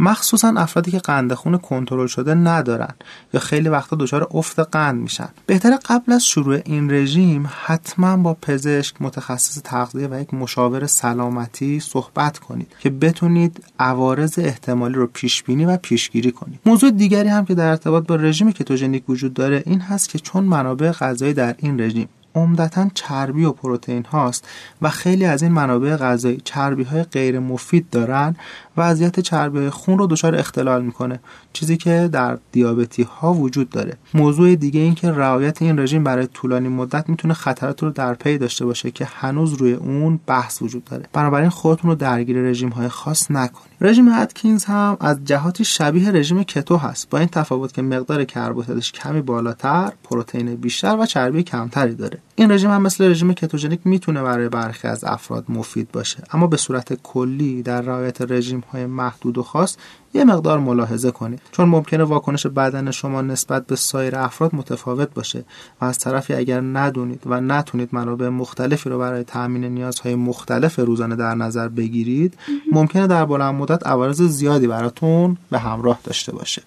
مخصوصا 0.00 0.54
افرادی 0.56 0.90
که 0.90 0.98
قند 0.98 1.34
خون 1.34 1.58
کنترل 1.58 2.06
شده 2.06 2.34
ندارن 2.34 2.94
یا 3.34 3.40
خیلی 3.40 3.68
وقتا 3.68 3.96
دچار 3.96 4.28
افت 4.30 4.58
قند 4.58 5.00
میشن. 5.00 5.28
بهتره 5.46 5.78
قبل 5.88 6.12
از 6.12 6.26
شروع 6.26 6.58
این 6.64 6.90
رژیم 6.90 7.50
حتما 7.64 8.16
با 8.16 8.34
پزشک 8.42 9.02
متخصص 9.02 9.60
تغذیه 9.64 10.08
و 10.08 10.20
یک 10.20 10.34
مشاور 10.34 10.86
سلامتی 10.86 11.80
صحبت 11.80 12.38
کنید 12.38 12.72
که 12.80 12.90
بتونید 12.90 13.64
عوارض 13.78 14.38
احتمالی 14.38 14.94
رو 14.94 15.06
پیش 15.06 15.42
بینی 15.42 15.64
و 15.64 15.76
پیشگیری 15.76 16.32
کنید. 16.32 16.60
موضوع 16.66 16.90
دیگری 16.90 17.28
هم 17.28 17.44
که 17.44 17.54
در 17.54 17.68
ارتباط 17.68 18.06
با 18.06 18.14
رژیم 18.16 18.52
کتوژنیک 18.52 19.10
وجود 19.10 19.34
داره 19.34 19.62
این 19.66 19.80
هست 19.80 20.08
که 20.08 20.18
چون 20.18 20.44
منابع 20.44 20.90
غذایی 20.90 21.32
در 21.34 21.54
این 21.58 21.67
رژیم 21.76 22.08
عمدتا 22.34 22.88
چربی 22.94 23.44
و 23.44 23.52
پروتئین 23.52 24.04
هاست 24.04 24.48
و 24.82 24.90
خیلی 24.90 25.24
از 25.24 25.42
این 25.42 25.52
منابع 25.52 25.96
غذایی 25.96 26.40
چربی 26.44 26.82
های 26.82 27.02
غیر 27.02 27.38
مفید 27.38 27.90
دارن 27.90 28.36
وضعیت 28.78 29.20
چربی 29.20 29.70
خون 29.70 29.98
رو 29.98 30.06
دچار 30.06 30.34
اختلال 30.36 30.84
می‌کنه 30.84 31.20
چیزی 31.52 31.76
که 31.76 32.08
در 32.12 32.38
دیابتی 32.52 33.02
ها 33.02 33.34
وجود 33.34 33.70
داره. 33.70 33.96
موضوع 34.14 34.54
دیگه 34.54 34.80
این 34.80 34.94
که 34.94 35.10
رعایت 35.10 35.62
این 35.62 35.78
رژیم 35.78 36.04
برای 36.04 36.26
طولانی 36.26 36.68
مدت 36.68 37.08
می‌تونه 37.08 37.34
خطرات 37.34 37.82
رو 37.82 37.90
در 37.90 38.14
پی 38.14 38.38
داشته 38.38 38.64
باشه 38.64 38.90
که 38.90 39.04
هنوز 39.04 39.52
روی 39.54 39.72
اون 39.72 40.20
بحث 40.26 40.62
وجود 40.62 40.84
داره. 40.84 41.06
بنابراین 41.12 41.48
خودتون 41.48 41.90
رو 41.90 41.96
درگیر 41.96 42.36
رژیم 42.36 42.68
های 42.68 42.88
خاص 42.88 43.30
نکنید. 43.30 43.68
رژیم 43.80 44.08
اتکینز 44.08 44.64
هم 44.64 44.96
از 45.00 45.24
جهاتی 45.24 45.64
شبیه 45.64 46.10
رژیم 46.10 46.42
کتو 46.42 46.76
هست. 46.76 47.10
با 47.10 47.18
این 47.18 47.28
تفاوت 47.28 47.72
که 47.72 47.82
مقدار 47.82 48.24
کربوهیدراتش 48.24 48.92
کمی 48.92 49.22
بالاتر 49.22 49.92
پروتئین 50.04 50.54
بیشتر 50.54 50.96
و 51.00 51.06
چربی 51.06 51.42
کمتری 51.42 51.94
داره. 51.94 52.18
این 52.38 52.50
رژیم 52.50 52.70
هم 52.70 52.82
مثل 52.82 53.10
رژیم 53.10 53.32
کتوژنیک 53.32 53.80
می‌تونه 53.84 54.22
برای 54.22 54.48
برخی 54.48 54.88
از 54.88 55.04
افراد 55.04 55.44
مفید 55.48 55.92
باشه. 55.92 56.22
اما 56.32 56.46
به 56.46 56.56
صورت 56.56 57.02
کلی 57.02 57.62
در 57.62 57.80
رعایت 57.80 58.20
رژیم 58.20 58.64
های 58.72 58.86
محدود 58.86 59.38
و 59.38 59.42
خاص 59.42 59.76
یه 60.14 60.24
مقدار 60.24 60.58
ملاحظه 60.58 61.10
کنید. 61.10 61.40
چون 61.52 61.68
ممکنه 61.68 62.04
واکنش 62.04 62.46
بدن 62.46 62.90
شما 62.90 63.22
نسبت 63.22 63.66
به 63.66 63.76
سایر 63.76 64.16
افراد 64.16 64.54
متفاوت 64.54 65.14
باشه 65.14 65.44
و 65.80 65.84
از 65.84 65.98
طرفی 65.98 66.34
اگر 66.34 66.60
ندونید 66.60 67.22
و 67.26 67.40
نتونید 67.40 67.88
منابع 67.92 68.28
مختلفی 68.28 68.90
رو 68.90 68.98
برای 68.98 69.24
تامین 69.24 69.64
نیازهای 69.64 70.14
مختلف 70.14 70.78
روزانه 70.78 71.16
در 71.16 71.34
نظر 71.34 71.68
بگیرید 71.68 72.34
ممکنه 72.72 73.06
در 73.06 73.24
بلند 73.24 73.54
مدت 73.54 73.86
عوارض 73.86 74.22
زیادی 74.22 74.66
براتون 74.66 75.36
به 75.50 75.58
همراه 75.58 76.00
داشته 76.04 76.32
باشه. 76.32 76.62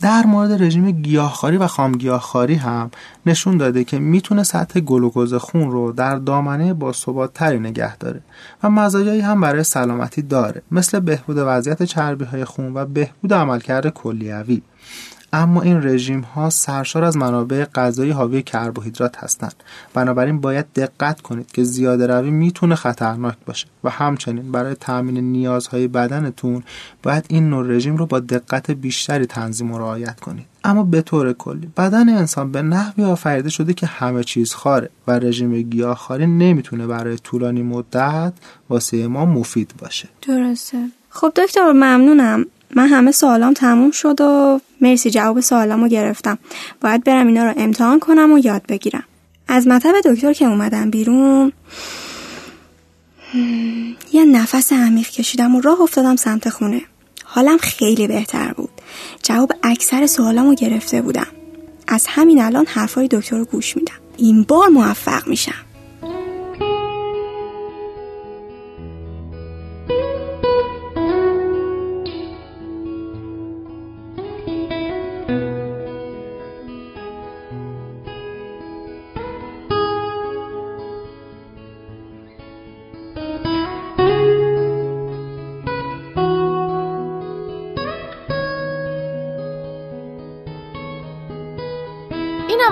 در 0.00 0.26
مورد 0.26 0.62
رژیم 0.62 0.90
گیاهخواری 0.90 1.56
و 1.56 1.66
خامگیاهخواری 1.66 2.54
هم 2.54 2.90
نشون 3.26 3.56
داده 3.56 3.84
که 3.84 3.98
می‌تونه 3.98 4.42
سطح 4.42 4.80
گلوکوز 4.80 5.34
خون 5.34 5.70
رو 5.70 5.92
در 5.92 6.16
دامنه 6.16 6.74
با 6.74 6.92
ثبات 6.92 7.34
تری 7.34 7.58
نگه 7.58 7.96
داره 7.96 8.20
و 8.62 8.70
مزایایی 8.70 9.20
هم 9.20 9.40
برای 9.40 9.64
سلامتی 9.64 10.22
داره 10.22 10.62
مثل 10.70 11.00
بهبود 11.00 11.36
وضعیت 11.38 11.82
چربی 11.82 12.24
های 12.24 12.44
خون 12.44 12.74
و 12.74 12.84
بهبود 12.84 13.34
عملکرد 13.34 13.88
کلیوی. 13.88 14.62
اما 15.36 15.62
این 15.62 15.82
رژیم 15.82 16.20
ها 16.20 16.50
سرشار 16.50 17.04
از 17.04 17.16
منابع 17.16 17.64
غذایی 17.64 18.10
حاوی 18.10 18.42
کربوهیدرات 18.42 19.24
هستند. 19.24 19.54
بنابراین 19.94 20.40
باید 20.40 20.66
دقت 20.76 21.20
کنید 21.20 21.52
که 21.52 21.64
زیاده 21.64 22.06
روی 22.06 22.30
می‌تونه 22.30 22.74
خطرناک 22.74 23.36
باشه 23.46 23.66
و 23.84 23.90
همچنین 23.90 24.52
برای 24.52 24.74
تامین 24.74 25.32
نیازهای 25.32 25.88
بدنتون 25.88 26.62
باید 27.02 27.24
این 27.28 27.50
نوع 27.50 27.66
رژیم 27.68 27.96
رو 27.96 28.06
با 28.06 28.20
دقت 28.20 28.70
بیشتری 28.70 29.26
تنظیم 29.26 29.72
و 29.72 29.78
رعایت 29.78 30.20
کنید. 30.20 30.46
اما 30.64 30.82
به 30.82 31.02
طور 31.02 31.32
کلی 31.32 31.70
بدن 31.76 32.08
انسان 32.08 32.52
به 32.52 32.62
نحوی 32.62 33.04
آفریده 33.04 33.50
شده 33.50 33.74
که 33.74 33.86
همه 33.86 34.24
چیز 34.24 34.54
خاره 34.54 34.90
و 35.06 35.18
رژیم 35.18 35.62
گیاهخواری 35.62 36.26
نمی‌تونه 36.26 36.86
برای 36.86 37.16
طولانی 37.16 37.62
مدت 37.62 38.32
واسه 38.70 39.06
ما 39.06 39.26
مفید 39.26 39.74
باشه. 39.78 40.08
درسته. 40.22 40.78
خب 41.08 41.32
دکتر 41.36 41.72
ممنونم. 41.72 42.46
من 42.74 42.88
همه 42.88 43.12
سوالام 43.12 43.52
تموم 43.52 43.90
شد 43.90 44.20
و 44.20 44.60
مرسی 44.80 45.10
جواب 45.10 45.40
سوالامو 45.40 45.88
گرفتم. 45.88 46.38
باید 46.80 47.04
برم 47.04 47.26
اینا 47.26 47.44
رو 47.44 47.54
امتحان 47.56 48.00
کنم 48.00 48.32
و 48.32 48.38
یاد 48.38 48.62
بگیرم. 48.68 49.04
از 49.48 49.66
مطب 49.66 49.94
دکتر 50.04 50.32
که 50.32 50.44
اومدم 50.44 50.90
بیرون 50.90 51.52
یه 54.12 54.24
نفس 54.24 54.72
عمیق 54.72 55.08
کشیدم 55.10 55.54
و 55.54 55.60
راه 55.60 55.80
افتادم 55.80 56.16
سمت 56.16 56.48
خونه. 56.48 56.82
حالم 57.24 57.58
خیلی 57.58 58.06
بهتر 58.06 58.52
بود. 58.52 58.70
جواب 59.22 59.52
اکثر 59.62 60.06
سوالامو 60.06 60.54
گرفته 60.54 61.02
بودم. 61.02 61.26
از 61.88 62.06
همین 62.08 62.42
الان 62.42 62.66
حرفای 62.66 63.08
دکتر 63.08 63.36
رو 63.36 63.44
گوش 63.44 63.76
میدم. 63.76 63.94
این 64.16 64.42
بار 64.42 64.68
موفق 64.68 65.26
میشم. 65.26 65.65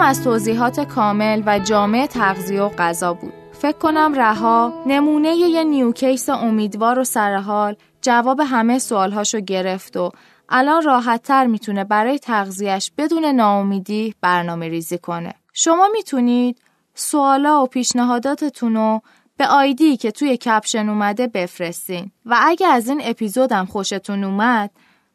از 0.04 0.24
توضیحات 0.24 0.80
کامل 0.80 1.42
و 1.46 1.58
جامع 1.58 2.06
تغذیه 2.06 2.62
و 2.62 2.68
غذا 2.68 3.14
بود. 3.14 3.32
فکر 3.52 3.78
کنم 3.78 4.14
رها 4.14 4.82
نمونه 4.86 5.28
یه 5.28 5.64
نیوکیس 5.64 6.28
امیدوار 6.28 6.98
و 6.98 7.04
سرحال 7.04 7.76
جواب 8.02 8.40
همه 8.40 8.78
سوالهاشو 8.78 9.40
گرفت 9.40 9.96
و 9.96 10.10
الان 10.48 10.82
راحت 10.82 11.22
تر 11.22 11.46
می‌تونه 11.46 11.84
برای 11.84 12.18
تغذیهش 12.18 12.90
بدون 12.98 13.24
ناامیدی 13.24 14.14
برنامه 14.20 14.68
ریزی 14.68 14.98
کنه. 14.98 15.34
شما 15.52 15.88
می‌تونید 15.92 16.58
سوالا 16.94 17.62
و 17.62 17.66
پیشنهاداتتون 17.66 18.74
رو 18.74 19.00
به 19.36 19.46
آیدی 19.46 19.96
که 19.96 20.10
توی 20.10 20.36
کپشن 20.36 20.88
اومده 20.88 21.26
بفرستین 21.26 22.10
و 22.26 22.36
اگه 22.40 22.66
از 22.66 22.88
این 22.88 23.00
اپیزودم 23.04 23.64
خوشتون 23.64 24.24
اومد 24.24 24.70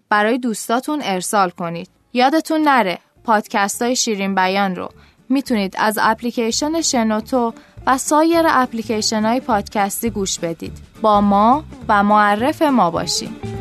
برای 0.09 0.37
دوستاتون 0.37 0.99
ارسال 1.03 1.49
کنید. 1.49 1.89
یادتون 2.13 2.61
نره 2.61 2.99
پادکست 3.23 3.81
های 3.81 3.95
شیرین 3.95 4.35
بیان 4.35 4.75
رو 4.75 4.89
می‌تونید 5.29 5.75
از 5.77 5.97
اپلیکیشن 6.01 6.81
شنوتو 6.81 7.53
و 7.87 7.97
سایر 7.97 8.45
اپلیکیشن 8.47 9.25
های 9.25 9.39
پادکستی 9.39 10.09
گوش 10.09 10.39
بدید. 10.39 10.77
با 11.01 11.21
ما 11.21 11.63
و 11.87 12.03
معرف 12.03 12.61
ما 12.61 12.91
باشید. 12.91 13.58